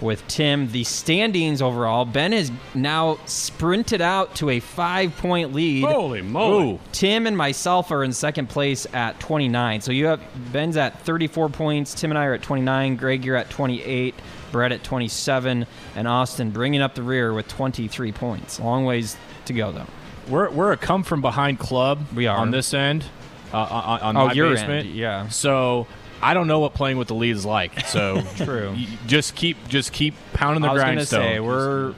[0.00, 0.70] with Tim.
[0.72, 5.84] The standings overall, Ben has now sprinted out to a five point lead.
[5.84, 6.72] Holy moly.
[6.72, 6.80] Ooh.
[6.92, 9.80] Tim and myself are in second place at 29.
[9.80, 10.20] So you have
[10.52, 11.94] Ben's at 34 points.
[11.94, 12.96] Tim and I are at 29.
[12.96, 14.14] Greg, you're at 28.
[14.52, 15.66] Brett at 27.
[15.94, 18.60] And Austin bringing up the rear with 23 points.
[18.60, 19.16] Long ways
[19.46, 19.86] to go, though.
[20.28, 22.00] We're we're a come from behind club.
[22.14, 22.36] We are.
[22.38, 23.04] on this end,
[23.52, 24.86] uh, on, on Oh, my your basement.
[24.86, 25.28] end, yeah.
[25.28, 25.86] So
[26.22, 27.86] I don't know what playing with the lead is like.
[27.86, 28.76] So True.
[29.06, 31.20] Just keep just keep pounding the I was gonna grindstone.
[31.22, 31.94] say we're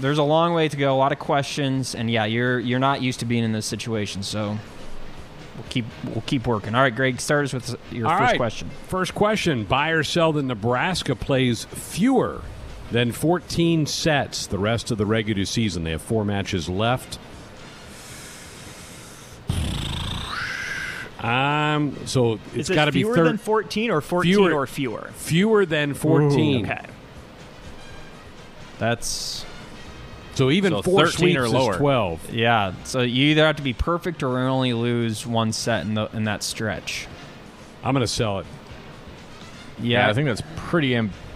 [0.00, 3.02] there's a long way to go, a lot of questions, and yeah, you're you're not
[3.02, 4.56] used to being in this situation, so
[5.56, 6.76] we'll keep we'll keep working.
[6.76, 8.36] All right, Greg, start us with your All first right.
[8.36, 8.70] question.
[8.86, 12.42] First question Buy or sell that Nebraska plays fewer
[12.92, 15.82] than 14 sets the rest of the regular season.
[15.82, 17.18] They have four matches left.
[21.20, 24.52] Um, so it's Is it got to be fewer thir- than 14 or 14 Fewer-
[24.52, 25.10] or fewer?
[25.14, 26.66] fewer than 14.
[26.66, 26.84] Okay.
[28.78, 29.46] That's
[30.34, 31.76] So even So four 13 sweeps or is lower.
[31.78, 32.30] 12.
[32.34, 32.72] yeah.
[32.84, 36.24] So you either have to be perfect or only lose one set in the in
[36.24, 37.06] that stretch.
[37.82, 38.46] I'm going to sell it.
[39.80, 40.94] yeah, I think that's pretty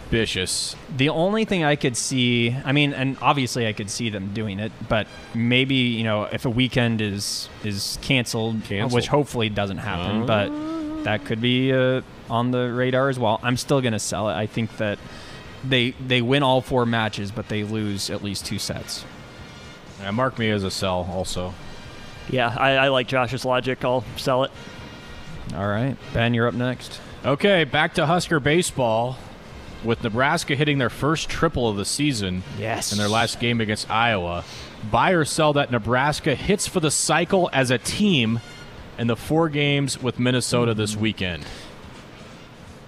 [0.08, 0.74] ambitious.
[0.96, 4.58] The only thing I could see, I mean, and obviously I could see them doing
[4.58, 8.92] it, but maybe you know if a weekend is is canceled, Canceled.
[8.92, 10.50] which hopefully doesn't happen, but
[11.04, 13.38] that could be uh, on the radar as well.
[13.42, 14.34] I'm still gonna sell it.
[14.34, 14.98] I think that
[15.64, 19.04] they they win all four matches, but they lose at least two sets.
[20.00, 21.54] Yeah, mark me as a sell also.
[22.30, 23.84] Yeah, I, I like Josh's logic.
[23.84, 24.50] I'll sell it.
[25.54, 27.00] All right, Ben, you're up next.
[27.24, 29.16] Okay, back to Husker baseball.
[29.84, 32.90] With Nebraska hitting their first triple of the season Yes.
[32.92, 34.44] in their last game against Iowa,
[34.90, 38.40] buy or sell that Nebraska hits for the cycle as a team
[38.98, 41.44] in the four games with Minnesota this weekend.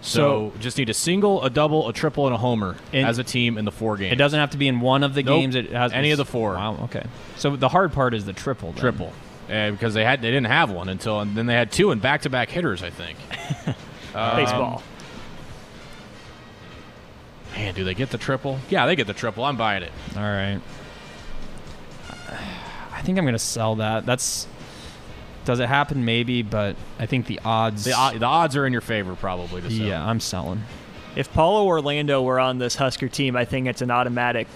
[0.03, 3.25] So, just need a single, a double, a triple, and a homer And- as a
[3.25, 4.13] team in the four games.
[4.13, 5.41] It doesn't have to be in one of the Nope.
[5.41, 5.55] games.
[5.55, 6.55] It has Any of the four.
[6.55, 6.79] Wow.
[6.85, 7.03] Okay.
[7.37, 8.73] So the hard part is the triple.
[8.73, 8.81] then.
[8.81, 9.13] triple,
[9.53, 12.01] uh, because they had they didn't have one until and then they had two and
[12.01, 12.83] back to back hitters.
[12.83, 13.19] I think.
[14.15, 14.83] Um, Baseball.
[17.55, 18.59] Man, do they get the triple?
[18.69, 19.45] Yeah, they get the triple.
[19.45, 19.93] I'm buying it.
[20.17, 20.61] All right.
[22.93, 24.07] I think I'm gonna sell that.
[24.07, 24.47] That's.
[25.45, 26.05] Does it happen?
[26.05, 27.85] Maybe, but I think the odds.
[27.85, 29.63] The, the odds are in your favor, probably.
[29.63, 29.87] To sell.
[29.87, 30.63] yeah, I'm selling.
[31.17, 34.47] If Paulo Orlando were on this Husker team, I think it's an automatic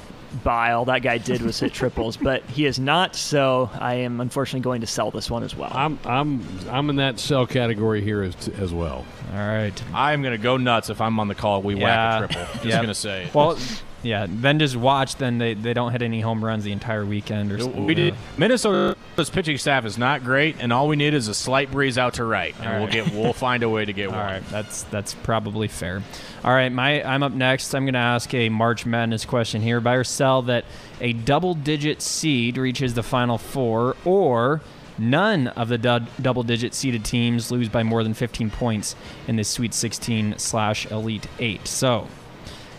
[0.42, 0.72] buy.
[0.72, 3.14] All that guy did was hit triples, but he is not.
[3.14, 5.70] So I am unfortunately going to sell this one as well.
[5.74, 9.04] I'm I'm I'm in that sell category here as, as well.
[9.32, 9.72] All right.
[9.94, 11.62] I'm gonna go nuts if I'm on the call.
[11.62, 12.20] We Yeah.
[12.20, 12.52] whack a triple.
[12.54, 12.80] Just Yeah.
[12.80, 13.30] gonna say.
[13.34, 13.58] Well,
[14.04, 14.26] yeah.
[14.28, 15.16] Then just watch.
[15.16, 17.84] Then they, they don't hit any home runs the entire weekend or something.
[17.86, 18.14] we did.
[18.36, 22.14] Minnesota's pitching staff is not great, and all we need is a slight breeze out
[22.14, 24.20] to right, and All we'll get we'll find a way to get All one.
[24.20, 26.02] right, that's that's probably fair.
[26.44, 27.74] All right, my I'm up next.
[27.74, 29.80] I'm going to ask a March Madness question here.
[29.80, 30.64] Buy or sell that
[31.00, 34.60] a double-digit seed reaches the Final Four, or
[34.98, 38.94] none of the du- double-digit seeded teams lose by more than 15 points
[39.26, 41.66] in this Sweet 16 slash Elite Eight.
[41.66, 42.08] So.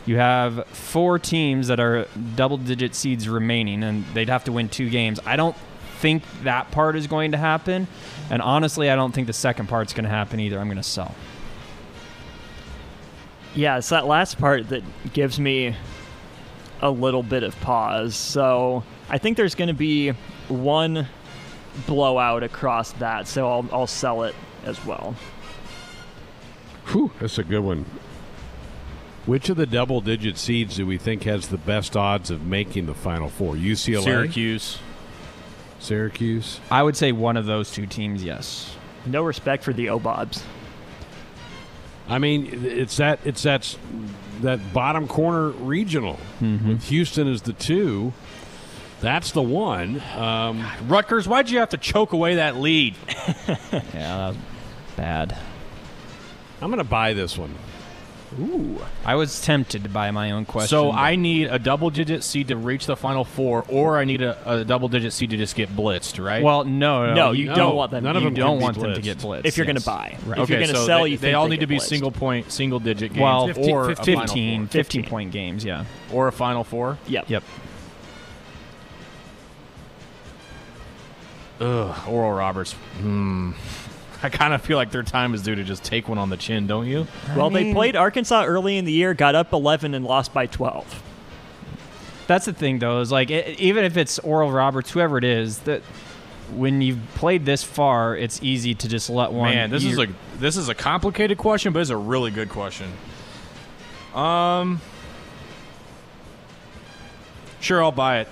[0.06, 4.90] You have four teams that are double-digit seeds remaining, and they'd have to win two
[4.90, 5.20] games.
[5.26, 5.56] I don't
[6.00, 7.88] think that part is going to happen,
[8.30, 10.60] and honestly, I don't think the second part's going to happen either.
[10.60, 11.16] I'm going to sell.
[13.56, 14.84] Yeah, it's that last part that
[15.14, 15.76] gives me
[16.82, 18.16] a little bit of pause.
[18.16, 20.10] So I think there's going to be
[20.50, 21.08] one
[21.88, 23.28] blowout across that.
[23.28, 24.36] So I'll, I'll sell it
[24.66, 25.16] as well.
[26.88, 27.86] Whew, that's a good one.
[29.26, 32.86] Which of the double digit seeds do we think has the best odds of making
[32.86, 33.56] the final four?
[33.56, 34.04] UCLA?
[34.04, 34.78] Syracuse.
[35.80, 36.60] Syracuse?
[36.70, 38.76] I would say one of those two teams, yes.
[39.06, 40.42] No respect for the Obobs.
[42.08, 43.76] I mean, it's that it's that
[44.42, 48.14] that bottom corner regional with Houston as the two.
[49.02, 50.02] That's the one.
[50.16, 52.96] Um, Rutgers, why'd you have to choke away that lead?
[53.48, 54.38] Yeah, that was
[54.96, 55.38] bad.
[56.62, 57.54] I'm going to buy this one.
[59.06, 60.68] I was tempted to buy my own question.
[60.70, 64.22] So I need a double digit seed to reach the final four, or I need
[64.22, 66.44] a, a double digit seed to just get blitzed, right?
[66.44, 68.04] well, no, no, No, you you No, don't want them.
[68.04, 69.78] none of you them don't can be want them to get blitzed if you're going
[69.78, 70.18] to buy.
[70.26, 70.38] Right.
[70.40, 71.78] If okay, you're going to so sell, they, you they all they need to be
[71.78, 71.82] blitzed.
[71.84, 74.72] single point, single digit games, Well, or a final 15, four.
[74.72, 75.86] 15 point games, yeah.
[76.12, 76.98] or a final four.
[77.08, 77.30] Yep.
[77.30, 77.44] Yep.
[81.62, 82.74] Ugh, Oral Roberts.
[82.74, 83.52] Hmm.
[84.26, 86.38] I kind of feel like their time is due to just take one on the
[86.38, 87.08] chin, don't you?
[87.36, 91.04] Well, they played Arkansas early in the year, got up 11, and lost by 12.
[92.26, 95.60] That's the thing, though, is like it, even if it's Oral Roberts, whoever it is,
[95.60, 95.84] that
[96.56, 99.52] when you've played this far, it's easy to just let one.
[99.52, 102.50] Man, this is year- a this is a complicated question, but it's a really good
[102.50, 102.92] question.
[104.16, 104.82] Um,
[107.60, 108.28] sure, I'll buy it.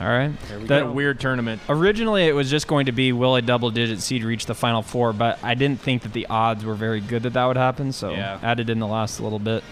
[0.00, 0.32] All right.
[0.50, 1.60] We That- got a weird tournament.
[1.68, 5.12] Originally, it was just going to be will a double-digit seed reach the final four,
[5.12, 8.10] but I didn't think that the odds were very good that that would happen, so
[8.10, 8.38] Yeah.
[8.42, 9.62] added in the last little bit.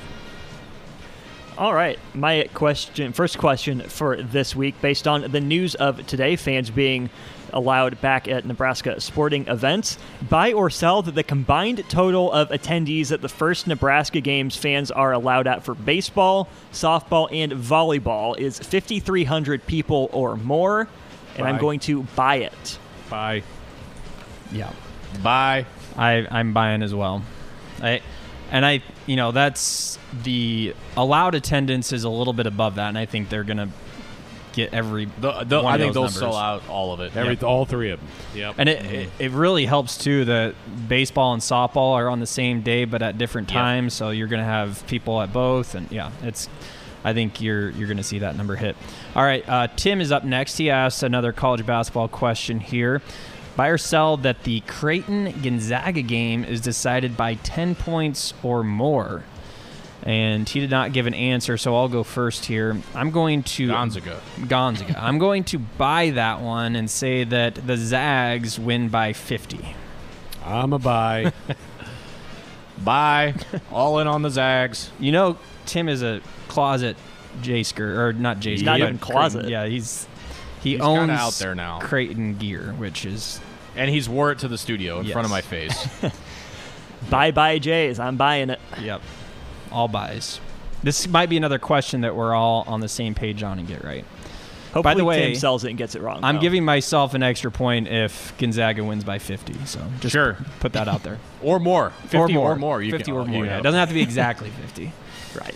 [1.58, 6.34] All right, my question, first question for this week, based on the news of today,
[6.36, 7.10] fans being
[7.53, 9.98] allowed back at Nebraska sporting events,
[10.28, 14.90] buy or sell that the combined total of attendees at the first Nebraska games fans
[14.90, 20.88] are allowed at for baseball, softball, and volleyball is 5,300 people or more,
[21.36, 22.78] and I'm going to buy it.
[23.09, 23.42] Buy.
[24.50, 24.72] Yeah.
[25.22, 25.66] Buy.
[25.96, 27.22] I I'm buying as well.
[27.82, 28.00] I
[28.50, 32.98] and I you know that's the allowed attendance is a little bit above that, and
[32.98, 33.68] I think they're gonna
[34.53, 35.07] get every.
[35.20, 37.16] The, the, one I of think they'll those sell out all of it.
[37.16, 38.09] Every, All three of them.
[38.34, 38.55] Yep.
[38.59, 40.55] And it, it it really helps too that
[40.88, 43.61] baseball and softball are on the same day but at different Yeah.
[43.61, 46.48] times, so you're gonna have people at both, and yeah, it's.
[47.05, 48.76] I think you're you're gonna see that number hit.
[49.16, 50.57] All right, uh, Tim is up next.
[50.59, 53.03] He asked another college basketball question here.
[53.57, 59.24] Buy or sell that the Creighton Gonzaga game is decided by 10 points or more.
[60.05, 62.76] And he did not give an answer, so I'll go first here.
[62.94, 64.20] I'm going to Gonzaga.
[64.48, 65.00] Gonzaga.
[65.00, 69.76] I'm going to buy that one and say that the Zags win by 50.
[70.44, 71.32] I'm a buy.
[72.84, 73.34] buy.
[73.70, 74.90] all in on the Zags.
[74.98, 76.96] You know, Tim is a closet
[77.40, 78.66] J-skirt, or not J-skirt.
[78.66, 79.42] Not even closet.
[79.42, 79.53] Creighton.
[79.53, 80.07] Yeah, he's
[80.62, 81.80] he He's owns out there now.
[81.80, 83.40] Creighton gear, which is
[83.76, 85.88] And he's wore it to the studio in front of my face.
[87.11, 87.98] Bye bye Jays.
[87.98, 88.61] I'm buying it.
[88.80, 89.00] yep,
[89.72, 90.40] all buys.
[90.82, 93.84] This might be another question that we're all on the same page on and get
[93.84, 94.04] right.
[94.72, 96.20] Hopefully, the way, Tim sells it and gets it wrong.
[96.24, 96.40] I'm though.
[96.40, 99.52] giving myself an extra point if Gonzaga wins by 50.
[99.66, 100.38] So just Sure.
[100.60, 101.18] put that out there.
[101.42, 101.90] or more.
[102.08, 102.52] 50 or more.
[102.52, 102.82] Or more.
[102.82, 103.44] You 50 can, or more.
[103.44, 103.58] Yeah.
[103.58, 104.92] It doesn't have to be exactly 50.
[105.34, 105.54] Right.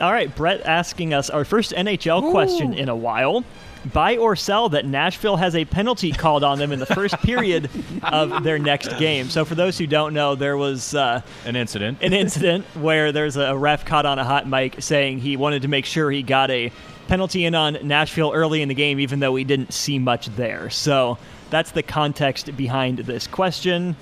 [0.00, 3.44] All right, Brett asking us our first NHL question in a while.
[3.92, 7.68] Buy or sell that Nashville has a penalty called on them in the first period
[8.02, 9.28] of their next game.
[9.28, 11.98] So, for those who don't know, there was uh, An incident.
[12.02, 15.68] an incident where there's a ref caught on a hot mic saying he wanted to
[15.68, 16.72] make sure he got a
[17.08, 20.70] penalty in on Nashville early in the game, even though we didn't see much there.
[20.70, 21.18] So,
[21.50, 23.96] that's the context behind this question.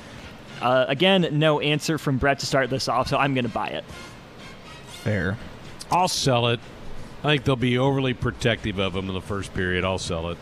[0.60, 3.68] Uh, again, no answer from Brett to start this off, so I'm going to buy
[3.68, 3.84] it.
[4.86, 5.36] Fair.
[5.90, 6.60] I'll sell it.
[7.24, 9.84] I think they'll be overly protective of him in the first period.
[9.84, 10.38] I'll sell it.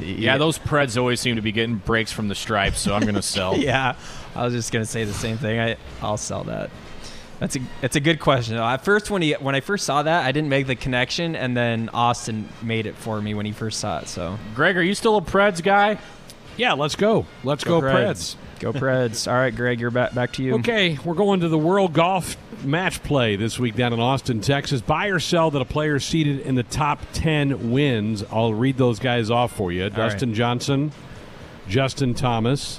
[0.00, 3.14] yeah, those Preds always seem to be getting breaks from the stripes, so I'm going
[3.14, 3.56] to sell.
[3.58, 3.94] yeah,
[4.34, 5.60] I was just gonna say the same thing.
[5.60, 6.70] I I'll sell that.
[7.38, 8.56] That's a it's a good question.
[8.56, 11.56] At first, when he when I first saw that, I didn't make the connection, and
[11.56, 14.08] then Austin made it for me when he first saw it.
[14.08, 15.98] So Greg, are you still a Preds guy?
[16.60, 17.24] Yeah, let's go.
[17.42, 18.36] Let's go, Preds.
[18.58, 19.26] Go Preds.
[19.26, 20.56] All right, Greg, you're back back to you.
[20.56, 24.82] Okay, we're going to the World Golf Match Play this week down in Austin, Texas.
[24.82, 28.22] Buy or sell that a player seeded in the top 10 wins.
[28.30, 30.92] I'll read those guys off for you Dustin Johnson,
[31.66, 32.78] Justin Thomas,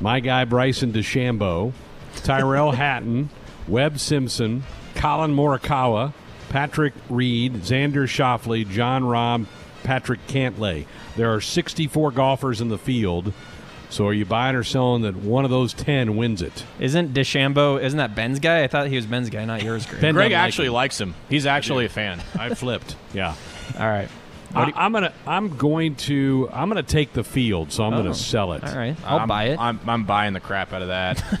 [0.00, 1.72] my guy Bryson DeChambeau,
[2.16, 3.30] Tyrrell Hatton,
[3.68, 4.64] Webb Simpson,
[4.96, 6.14] Collin Morikawa,
[6.48, 9.46] Patrick Reed, Xander Schauffele, Jon Rahm,
[9.84, 10.86] Patrick Cantlay.
[11.16, 13.32] There are 64 golfers in the field.
[13.88, 16.64] So are you buying or selling that one of those 10 wins it?
[16.78, 17.82] Isn't DeChambeau?
[17.82, 18.62] Isn't that Ben's guy?
[18.62, 20.00] I thought he was Ben's guy, not yours, Greg.
[20.00, 20.72] Ben Greg doesn't like actually him.
[20.74, 21.14] likes him.
[21.28, 22.20] He's actually a fan.
[22.38, 22.94] I flipped.
[23.12, 23.34] Yeah.
[23.78, 24.08] All right.
[24.54, 25.12] I, I'm gonna.
[25.26, 26.48] I'm going to.
[26.52, 27.98] I'm gonna take the field, so I'm Oh.
[27.98, 28.64] gonna sell it.
[28.64, 28.96] All right.
[29.04, 29.58] I'll I'm- buy it.
[29.60, 31.22] I'm, I'm buying the crap out of that.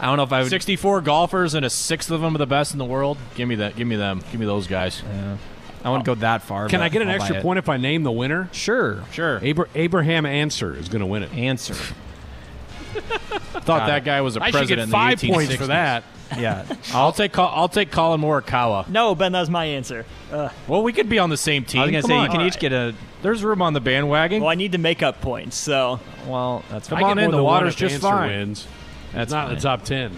[0.00, 0.50] I don't know if I would.
[0.50, 3.18] 64 golfers and a sixth of them are the best in the world.
[3.34, 3.74] Give me that.
[3.76, 4.22] Give me them.
[4.30, 5.02] Give me those guys.
[5.04, 5.36] Yeah.
[5.84, 6.68] I wouldn't go that far.
[6.68, 7.42] Can but I get an I'll buy extra it.
[7.42, 8.48] point if I name the winner?
[8.52, 9.04] Sure.
[9.12, 9.36] Sure.
[9.44, 11.32] Abra- Abraham Ancer is going to win it.
[11.34, 11.74] Ancer.
[12.94, 15.56] Thought that guy was a I should president get in the five points 1860s.
[15.56, 16.04] for that.
[16.38, 16.66] Yeah.
[16.92, 18.86] I'll take Col- I'll take Collin Morikawa.
[18.90, 20.04] No, Ben, that was my answer.
[20.30, 21.80] Uh, Well, we could be on the same team.
[21.80, 22.24] I was gonna Come say on.
[22.26, 22.94] you can each get a.
[23.22, 24.42] There's room on the bandwagon.
[24.42, 27.04] well, I need to make up points, so Well, that's Come fine.
[27.06, 28.28] I on get in, more the than one water's if just answer fine.
[28.28, 28.66] Wins.
[29.14, 29.54] That's not fine.
[29.54, 30.12] the top ten.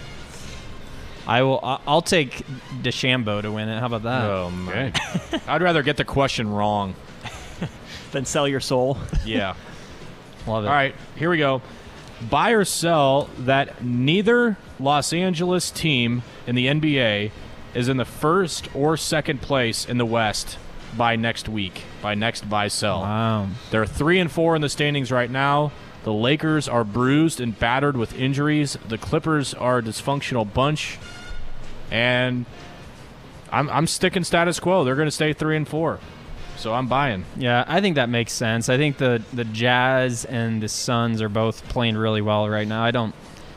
[1.31, 1.61] I will.
[1.63, 2.45] I- I'll take
[2.83, 3.79] DeChambeau to win it.
[3.79, 4.25] How about that?
[4.25, 5.41] Oh man, Okay.
[5.49, 6.95] I'd rather get the question wrong.
[8.13, 8.99] than sell your soul.
[9.25, 9.55] Yeah.
[10.47, 10.69] Love it.
[10.69, 11.63] All right, here we go.
[12.29, 17.31] Buy or sell that neither Los Angeles team in the NBA
[17.75, 20.59] is in the first or second place in the West
[20.97, 21.83] by next week.
[22.03, 23.03] By next buy sell.
[23.03, 23.49] Wow.
[23.71, 25.71] They're three and four in the standings right now.
[26.03, 28.77] The Lakers are bruised and battered with injuries.
[28.89, 30.99] The Clippers are a dysfunctional bunch,
[31.91, 32.47] and
[33.53, 34.85] I'm I'm sticking status quo.
[34.85, 35.99] They're going to stay three and four,
[36.57, 37.25] so I'm buying.
[37.37, 38.69] Yeah, I think that makes sense.
[38.69, 42.83] I think the the Jazz and the Suns are both playing really well right now.
[42.85, 43.15] I don't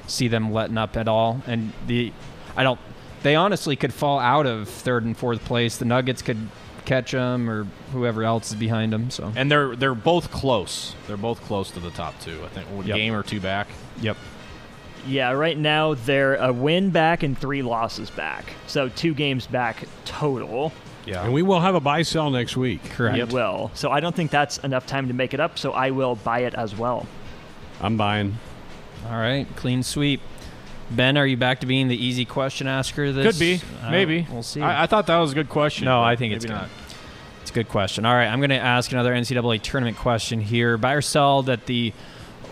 [0.07, 2.11] see them letting up at all, and the
[2.57, 2.79] I don't.
[3.21, 5.77] They honestly could fall out of third and fourth place.
[5.77, 6.49] The Nuggets could
[6.83, 9.09] catch them, or whoever else is behind them.
[9.11, 10.93] So And they're they're both close.
[11.07, 12.41] They're both close to the top two.
[12.43, 12.97] I think a Yep.
[12.97, 13.67] game or two back.
[14.01, 14.17] yep.
[15.05, 18.53] Yeah, right now they're a win back and three losses back.
[18.67, 20.71] So two games back total.
[21.05, 21.23] Yeah.
[21.23, 22.83] And we will have a buy sell next week.
[22.91, 23.17] Correct.
[23.17, 23.71] We will.
[23.73, 26.39] So I don't think that's enough time to make it up, so I will buy
[26.39, 27.05] it as well.
[27.81, 28.37] I'm buying.
[29.09, 30.21] All right, clean sweep.
[30.89, 33.11] Ben, are you back to being the easy question asker?
[33.11, 34.25] This Could be, Uh, maybe.
[34.31, 34.61] We'll see.
[34.61, 35.85] I, I thought that was a good question.
[35.85, 36.61] No, I think it's maybe good.
[36.61, 36.69] not.
[37.41, 38.05] It's a good question.
[38.05, 40.77] All right, I'm going to ask another NCAA tournament question here.
[40.77, 41.91] Buy or sell that the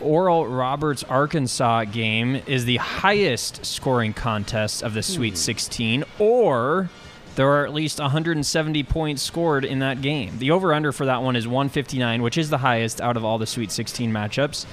[0.01, 5.37] Oral Roberts Arkansas game is the highest scoring contest of the Sweet hmm.
[5.37, 6.89] 16, or
[7.35, 10.37] there are at least 170 points scored in that game.
[10.37, 13.37] The over under for that one is 159, which is the highest out of all
[13.37, 14.65] the Sweet 16 matchups.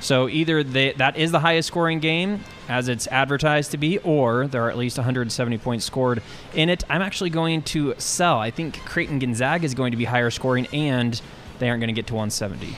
[0.00, 4.46] So either they, that is the highest scoring game as it's advertised to be, or
[4.46, 6.22] there are at least 170 points scored
[6.54, 6.84] in it.
[6.88, 8.38] I'm actually going to sell.
[8.38, 11.20] I think Creighton Gonzaga is going to be higher scoring, and
[11.58, 12.76] they aren't going to get to 170.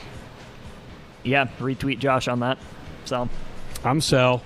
[1.23, 2.57] Yeah, retweet Josh on that.
[3.05, 3.29] So
[3.83, 4.41] I'm sell.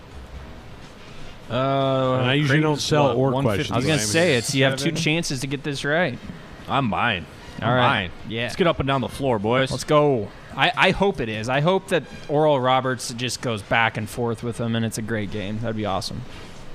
[1.50, 3.44] Uh, And I usually don't sell or 150.
[3.44, 3.72] questions.
[3.72, 6.18] I was going to say it's you have two chances to get this right.
[6.68, 7.26] I'm buying.
[7.62, 7.88] I'm All right.
[7.88, 8.12] buying.
[8.28, 8.44] Yeah.
[8.44, 9.72] Let's get up and down the floor, boys.
[9.72, 10.28] Let's go.
[10.56, 11.50] I, I hope it is.
[11.50, 15.02] I hope that Oral Roberts just goes back and forth with them, and it's a
[15.02, 15.60] great game.
[15.60, 16.22] That'd be awesome.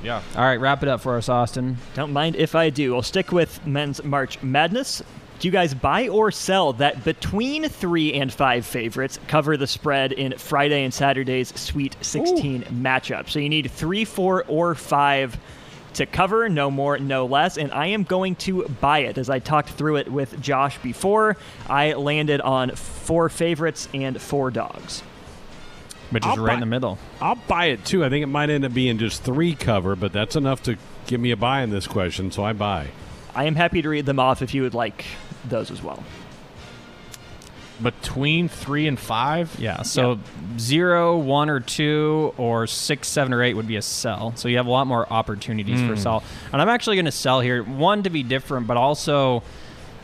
[0.03, 0.23] Yeah.
[0.37, 1.77] All right, wrap it up for us, Austin.
[1.95, 2.93] don't mind if I do.
[2.93, 5.03] We'll stick with men's March Madness.
[5.43, 10.13] Do you guys buy or sell that between three and five favorites cover the spread
[10.13, 13.29] in Friday and Saturday's Sweet 16 matchup?
[13.29, 15.37] So you need three, four, or five
[15.95, 17.59] to cover, no more, no less.
[17.59, 19.19] And I am going to buy it.
[19.19, 21.37] As I talked through it with Josh before,
[21.69, 25.01] I landed on four favorites and four dogs.
[26.11, 27.01] Which is I'll right buy- in the middle.
[27.21, 28.05] I'll buy it too.
[28.05, 30.77] I think it might end up being just three cover, but that's enough to
[31.09, 32.91] give me a buy in this question, so I buy.
[33.35, 35.05] I am happy to read them off if you would like
[35.45, 36.03] those as well.
[37.83, 39.57] Between three and five.
[39.59, 40.21] Yeah, so
[40.59, 44.35] zero, one, or two, or six, seven, or eight would be a sell.
[44.37, 45.97] So you have a lot more opportunities for hmm.
[45.97, 46.25] sell.
[46.53, 47.63] And I'm actually going to sell here.
[47.65, 49.43] One to be different, but also,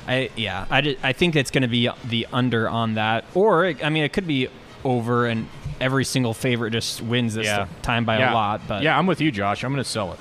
[0.08, 3.24] I yeah, I, did, I think it's going to be the under on that.
[3.34, 4.48] Or it- I mean, it could be
[4.84, 5.48] over and
[5.80, 7.66] every single favorite just wins this Yeah.
[7.82, 8.32] time by yeah.
[8.32, 8.62] a lot.
[8.66, 9.62] But yeah, I'm with you, Josh.
[9.62, 10.18] I'm going to sell it.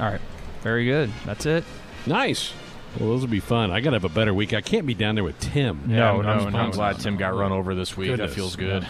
[0.00, 0.20] all right,
[0.62, 1.10] very good.
[1.26, 1.64] That's it.
[2.06, 2.52] Nice.
[2.98, 3.70] Well, those will be fun.
[3.70, 4.54] I got to have a better week.
[4.54, 5.82] I can't be down there with Tim.
[5.86, 8.08] No, I'm, no, I'm, no, I'm glad no, Tim got run over this week.
[8.08, 8.30] Goodness.
[8.30, 8.82] That feels good.
[8.84, 8.88] Yeah.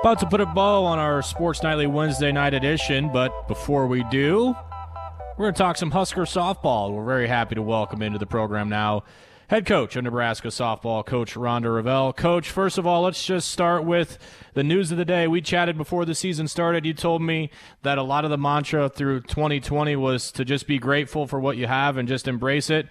[0.00, 4.02] About to put a bow on our Sports Nightly Wednesday night edition, but before we
[4.04, 4.56] do,
[5.36, 6.94] we're going to talk some Husker softball.
[6.94, 9.04] We're very happy to welcome into the program now
[9.50, 12.16] head coach of Nebraska softball, Coach Rhonda Revelle.
[12.16, 14.16] Coach, first of all, let's just start with
[14.54, 15.26] the news of the day.
[15.26, 16.86] We chatted before the season started.
[16.86, 17.50] You told me
[17.82, 21.56] that a lot of the mantra through 2020 was to just be grateful for what
[21.56, 22.86] you have and just embrace it.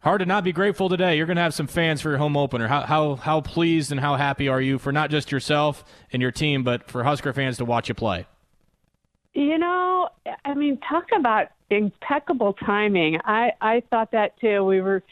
[0.00, 1.16] Hard to not be grateful today.
[1.16, 2.68] You're going to have some fans for your home opener.
[2.68, 5.82] How, how, how pleased and how happy are you for not just yourself
[6.12, 8.26] and your team, but for Husker fans to watch you play?
[9.32, 10.10] You know,
[10.44, 13.18] I mean, talk about impeccable timing.
[13.24, 14.64] I I thought that too.
[14.64, 15.02] We were,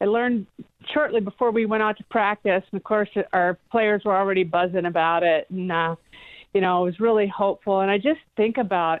[0.00, 0.46] I learned
[0.92, 4.86] shortly before we went out to practice, and of course our players were already buzzing
[4.86, 5.96] about it, and uh,
[6.52, 7.80] you know, it was really hopeful.
[7.80, 9.00] And I just think about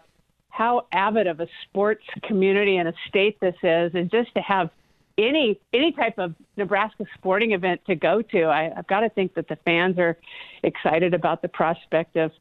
[0.50, 4.70] how avid of a sports community and a state this is, and just to have
[5.16, 9.34] any any type of Nebraska sporting event to go to, I, I've got to think
[9.34, 10.18] that the fans are
[10.62, 12.32] excited about the prospect of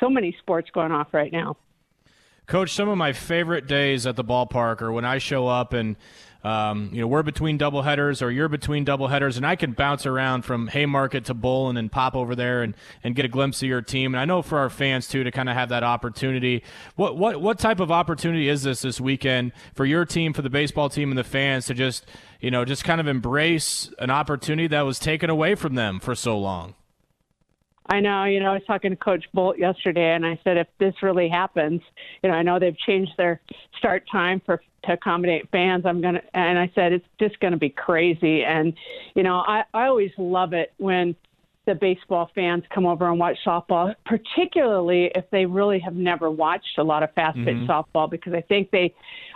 [0.00, 1.56] so many sports going off right now.
[2.46, 5.96] Coach, some of my favorite days at the ballpark are when I show up and
[6.44, 9.72] um, you know we're between double headers or you're between double headers, and I can
[9.72, 12.74] bounce around from Haymarket to Bull and then pop over there and,
[13.04, 14.14] and get a glimpse of your team.
[14.14, 16.64] And I know for our fans too to kind of have that opportunity.
[16.96, 20.50] What what what type of opportunity is this this weekend for your team, for the
[20.50, 22.06] baseball team, and the fans to just
[22.40, 26.14] you know just kind of embrace an opportunity that was taken away from them for
[26.14, 26.74] so long?
[27.86, 30.68] I know, you know, I was talking to Coach Bolt yesterday, and I said, if
[30.78, 31.82] this really happens,
[32.22, 33.40] you know, I know they've changed their
[33.76, 35.84] start time for to accommodate fans.
[35.86, 38.44] I'm gonna, and I said, it's just gonna be crazy.
[38.44, 38.72] And
[39.14, 41.14] you know, I I always love it when
[41.64, 46.76] the baseball fans come over and watch softball, particularly if they really have never watched
[46.78, 47.70] a lot of fast pitch mm-hmm.
[47.70, 48.92] softball, because I think they,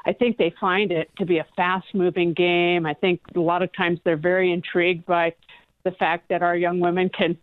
[0.06, 2.84] I think they find it to be a fast moving game.
[2.84, 5.34] I think a lot of times they're very intrigued by
[5.84, 7.38] the fact that our young women can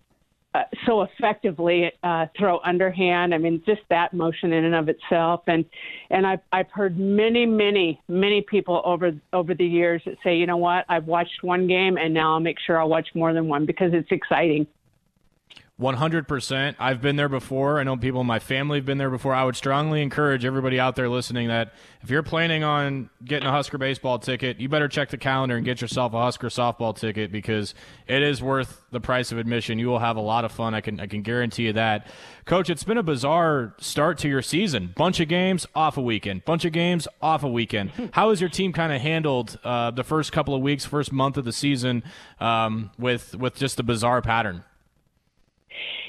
[0.54, 3.34] uh, so effectively uh, throw underhand.
[3.34, 5.41] I mean, just that motion in and of itself.
[5.47, 5.66] And
[6.10, 10.45] and I've I've heard many many many people over over the years that say, you
[10.45, 13.47] know what, I've watched one game and now I'll make sure I'll watch more than
[13.47, 14.68] one because it's exciting.
[15.82, 16.76] 100%.
[16.78, 17.80] I've been there before.
[17.80, 19.34] I know people in my family have been there before.
[19.34, 23.51] I would strongly encourage everybody out there listening that if you're planning on getting a
[23.51, 27.32] Husker baseball ticket, you better check the calendar and get yourself a Husker softball ticket
[27.32, 27.74] because
[28.05, 29.80] it is worth the price of admission.
[29.80, 30.76] You will have a lot of fun.
[30.76, 32.05] I can I can guarantee you that.
[32.45, 34.93] Coach, it's been a bizarre start to your season.
[34.95, 36.45] Bunch of games, off a weekend.
[36.45, 37.91] Bunch of games, off a weekend.
[38.11, 41.38] How has your team kind of handled uh, the first couple of weeks, first month
[41.38, 42.03] of the season
[42.39, 44.63] um, with with just a bizarre pattern?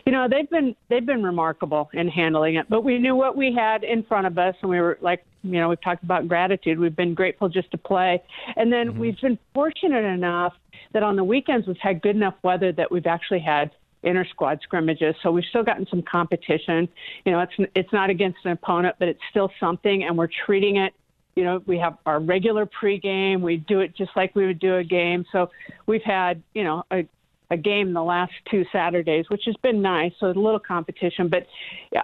[0.06, 3.52] You know they've been they've been remarkable in handling it but we knew what we
[3.52, 6.78] had in front of us and we were like you know we've talked about gratitude
[6.78, 8.22] we've been grateful just to play
[8.56, 9.00] and then mm-hmm.
[9.00, 10.54] we've been fortunate enough
[10.92, 13.70] that on the weekends we've had good enough weather that we've actually had
[14.02, 16.88] inter squad scrimmages so we've still gotten some competition
[17.24, 20.76] you know it's it's not against an opponent but it's still something and we're treating
[20.76, 20.92] it
[21.36, 23.40] you know, we have our regular pregame.
[23.40, 25.24] We do it just like we would do a game.
[25.32, 25.50] So
[25.86, 27.06] we've had, you know, a,
[27.54, 30.12] a game the last two Saturdays, which has been nice.
[30.20, 31.46] So a little competition, but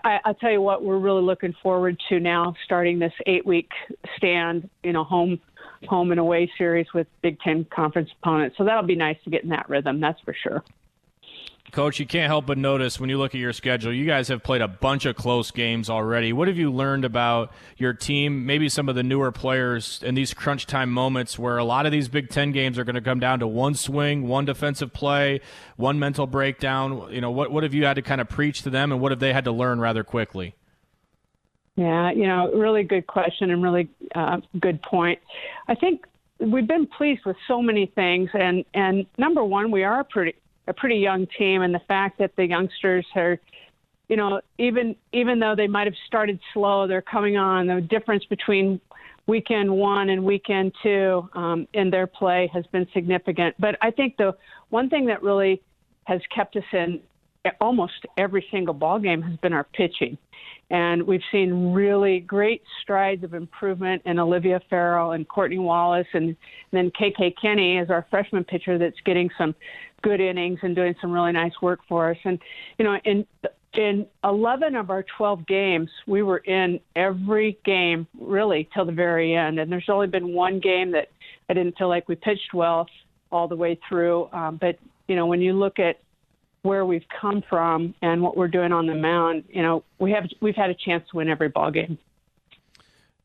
[0.05, 3.69] I, I'll tell you what, we're really looking forward to now starting this eight-week
[4.17, 5.39] stand, you know, home,
[5.89, 8.57] home and away series with Big Ten conference opponents.
[8.57, 10.01] So that'll be nice to get in that rhythm.
[10.01, 10.65] That's for sure.
[11.71, 14.43] Coach, you can't help but notice when you look at your schedule, you guys have
[14.43, 16.33] played a bunch of close games already.
[16.33, 20.35] What have you learned about your team, maybe some of the newer players in these
[20.35, 23.21] crunch time moments where a lot of these Big Ten games are going to come
[23.21, 25.41] down to one swing, one defensive play,
[25.77, 27.09] one mental breakdown?
[27.11, 29.13] You know, what, what have you had to kind of preach to them and what
[29.13, 30.55] have they had to learn rather quickly?
[31.77, 35.19] Yeah, you know, really good question and really uh, good point.
[35.69, 36.05] I think
[36.41, 40.35] we've been pleased with so many things, and and number one, we are pretty
[40.67, 43.39] a pretty young team, and the fact that the youngsters are,
[44.09, 47.67] you know, even even though they might have started slow, they're coming on.
[47.67, 48.81] The difference between
[49.27, 53.55] weekend one and weekend two um, in their play has been significant.
[53.59, 54.35] But I think the
[54.71, 55.63] one thing that really
[56.05, 57.01] has kept us in
[57.61, 60.19] almost every single ball game has been our pitching.
[60.71, 66.37] And we've seen really great strides of improvement in Olivia Ferrell and Courtney Wallace, and
[66.71, 69.55] then KK Kenny is our freshman pitcher that's getting some
[70.03, 72.17] good innings and doing some really nice work for us.
[72.25, 72.39] And
[72.79, 73.27] you know, in
[73.75, 79.35] in 11 of our 12 games, we were in every game really till the very
[79.35, 79.61] end.
[79.61, 81.09] And there's only been one game that
[81.49, 82.87] I didn't feel like we pitched well
[83.31, 84.29] all the way through.
[84.33, 84.77] Um, but
[85.09, 85.99] you know, when you look at
[86.63, 90.25] where we've come from and what we're doing on the mound, you know, we have
[90.41, 91.99] we've had a chance to win every ball game.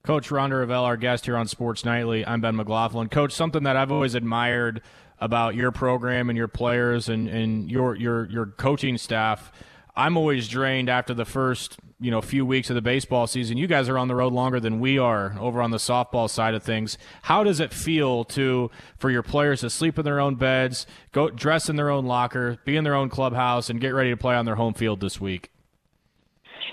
[0.04, 2.26] Coach Rhonda Revelle, our guest here on Sports Nightly.
[2.26, 3.10] I'm Ben McLaughlin.
[3.10, 4.82] Coach, something that I've always admired
[5.20, 9.52] about your program and your players and, and your your your coaching staff.
[9.98, 13.58] I'm always drained after the first you know few weeks of the baseball season.
[13.58, 16.54] You guys are on the road longer than we are over on the softball side
[16.54, 16.98] of things.
[17.24, 21.30] How does it feel to for your players to sleep in their own beds, go
[21.30, 24.36] dress in their own locker, be in their own clubhouse, and get ready to play
[24.36, 25.50] on their home field this week?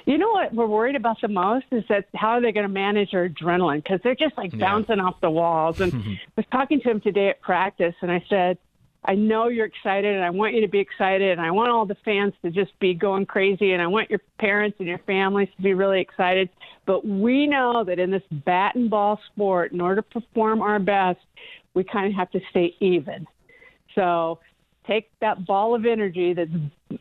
[0.05, 2.73] You know what we're worried about the most is that how are they going to
[2.73, 5.05] manage their adrenaline because they're just like bouncing yeah.
[5.05, 5.81] off the walls.
[5.81, 8.59] And I was talking to him today at practice, and I said,
[9.05, 11.85] I know you're excited, and I want you to be excited, and I want all
[11.85, 15.49] the fans to just be going crazy, and I want your parents and your families
[15.57, 16.49] to be really excited.
[16.87, 20.79] But we know that in this bat and ball sport, in order to perform our
[20.79, 21.19] best,
[21.75, 23.27] we kind of have to stay even.
[23.97, 24.39] So
[24.87, 26.51] take that ball of energy that's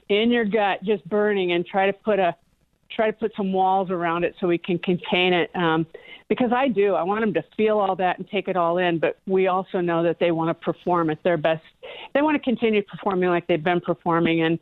[0.10, 2.36] in your gut, just burning, and try to put a
[2.96, 5.50] try to put some walls around it so we can contain it.
[5.56, 5.86] Um,
[6.32, 9.00] because I do, I want them to feel all that and take it all in.
[9.00, 11.62] But we also know that they want to perform at their best.
[12.14, 14.42] They want to continue performing like they've been performing.
[14.42, 14.58] And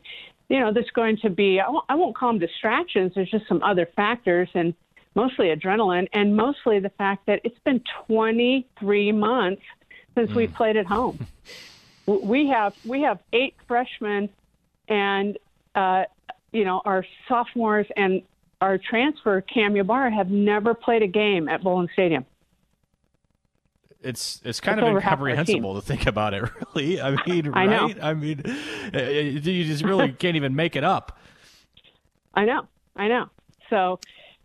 [0.48, 3.12] you know, there's going to be I won't, I won't call them distractions.
[3.14, 4.74] There's just some other factors and.
[5.14, 9.62] mostly adrenaline and mostly the fact that it's been 23 months
[10.14, 11.16] since we played at home.
[12.06, 14.30] We have we have eight freshmen,
[14.88, 15.38] and
[15.76, 16.04] uh,
[16.50, 18.22] you know our sophomores and
[18.60, 22.26] our transfer Cam Ybarra have never played a game at Bowlin Stadium.
[24.02, 26.44] It's it's kind It's of over half our incomprehensible to think about it.
[26.74, 27.90] Really, I mean, I know.
[28.02, 28.42] I mean,
[28.94, 31.18] uh, you just really can't even make it up.
[32.34, 32.66] I know,
[32.96, 33.28] I know.
[33.68, 33.98] So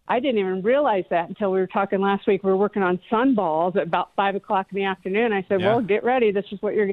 [0.08, 2.44] I didn't even realize that until we were talking last week.
[2.44, 5.32] We were working on sunballs at about five o'clock in the afternoon.
[5.32, 5.68] I said, Yeah.
[5.68, 6.32] "Well, get ready.
[6.32, 6.92] This is what you're."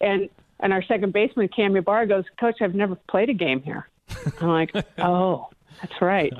[0.00, 0.28] And
[0.58, 3.88] and our second baseman Cam Ybarra goes, "Coach, I've never played a game here."
[4.40, 5.48] I'm like, "Oh,
[5.80, 6.32] that's right."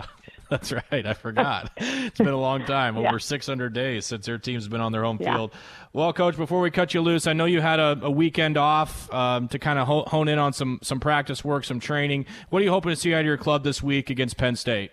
[0.51, 1.07] That's right.
[1.07, 1.71] I forgot.
[1.77, 3.09] It's been a long time, Yeah.
[3.09, 5.35] over 600 days since their team's been on their home Yeah.
[5.37, 5.55] field.
[5.93, 9.13] Well, coach, before we cut you loose, I know you had a, a weekend off
[9.15, 12.27] um, to kind of ho- hone in on some some practice work, some training.
[12.51, 14.91] What are you hoping to see out of your club this week against Penn State?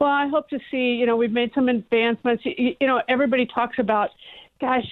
[0.00, 2.44] Well, I hope to see, you know, we've made some advancements.
[2.44, 4.10] You, you know, everybody talks about,
[4.60, 4.84] gosh,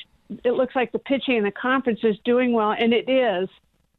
[0.45, 3.49] it looks like the pitching in the conference is doing well, and it is.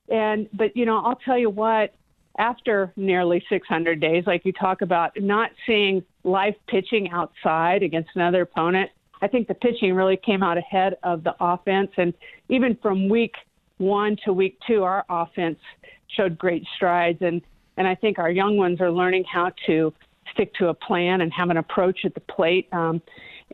[0.09, 1.93] And, but, you know, I'll tell you what,
[2.39, 8.41] after nearly 600 days, like you talk about, not seeing live pitching outside against another
[8.41, 8.89] opponent,
[9.21, 11.91] I think the pitching really came out ahead of the offense.
[11.97, 12.13] And
[12.49, 13.35] even from week
[13.77, 15.59] one to week two, our offense
[16.07, 17.19] showed great strides.
[17.21, 17.41] And,
[17.77, 19.93] and I think our young ones are learning how to
[20.33, 22.67] stick to a plan and have an approach at the plate.
[22.73, 23.01] Um,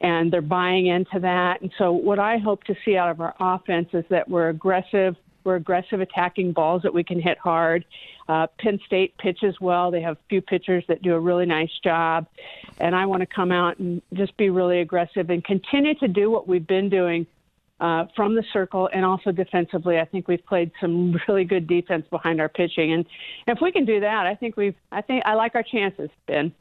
[0.02, 1.62] and they're buying into that.
[1.62, 5.16] And so, what I hope to see out of our offense is that we're aggressive.
[5.44, 7.86] We're aggressive attacking balls that we can hit hard.
[8.30, 9.90] Uh, Penn State pitches well.
[9.90, 12.28] They have a few pitchers that do a really nice job.
[12.80, 16.30] And I want to come out and just be really aggressive and continue to do
[16.30, 17.26] what we've been doing
[17.80, 19.98] uh, from the circle and also defensively.
[19.98, 23.06] I think we've played some really good defense behind our pitching, and
[23.48, 24.76] if we can do that, I think we've.
[24.92, 26.54] I think I like our chances, Ben.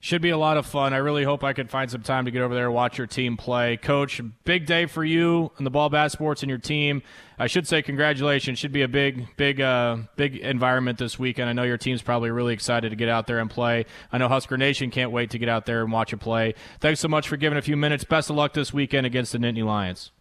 [0.00, 0.94] Should be a lot of fun.
[0.94, 3.08] I really hope I can find some time to get over there and watch your
[3.08, 3.76] team play.
[3.76, 7.02] Coach, big day for you and the ball bat sports and your team.
[7.36, 8.60] I should say congratulations.
[8.60, 11.50] Should be a big, big, uh, big environment this weekend.
[11.50, 13.86] I know your team's probably really excited to get out there and play.
[14.12, 16.54] I know Husker Nation can't wait to get out there and watch you play.
[16.80, 18.04] Thanks so much for giving a few minutes.
[18.04, 20.12] Best of luck this weekend against the Nittany Lions.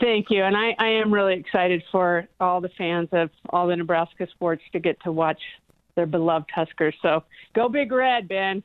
[0.00, 3.76] Thank you, and I, I am really excited for all the fans of all the
[3.76, 5.40] Nebraska sports to get to watch
[5.94, 6.94] their beloved Huskers.
[7.02, 7.24] So
[7.54, 8.62] go Big Red, Ben.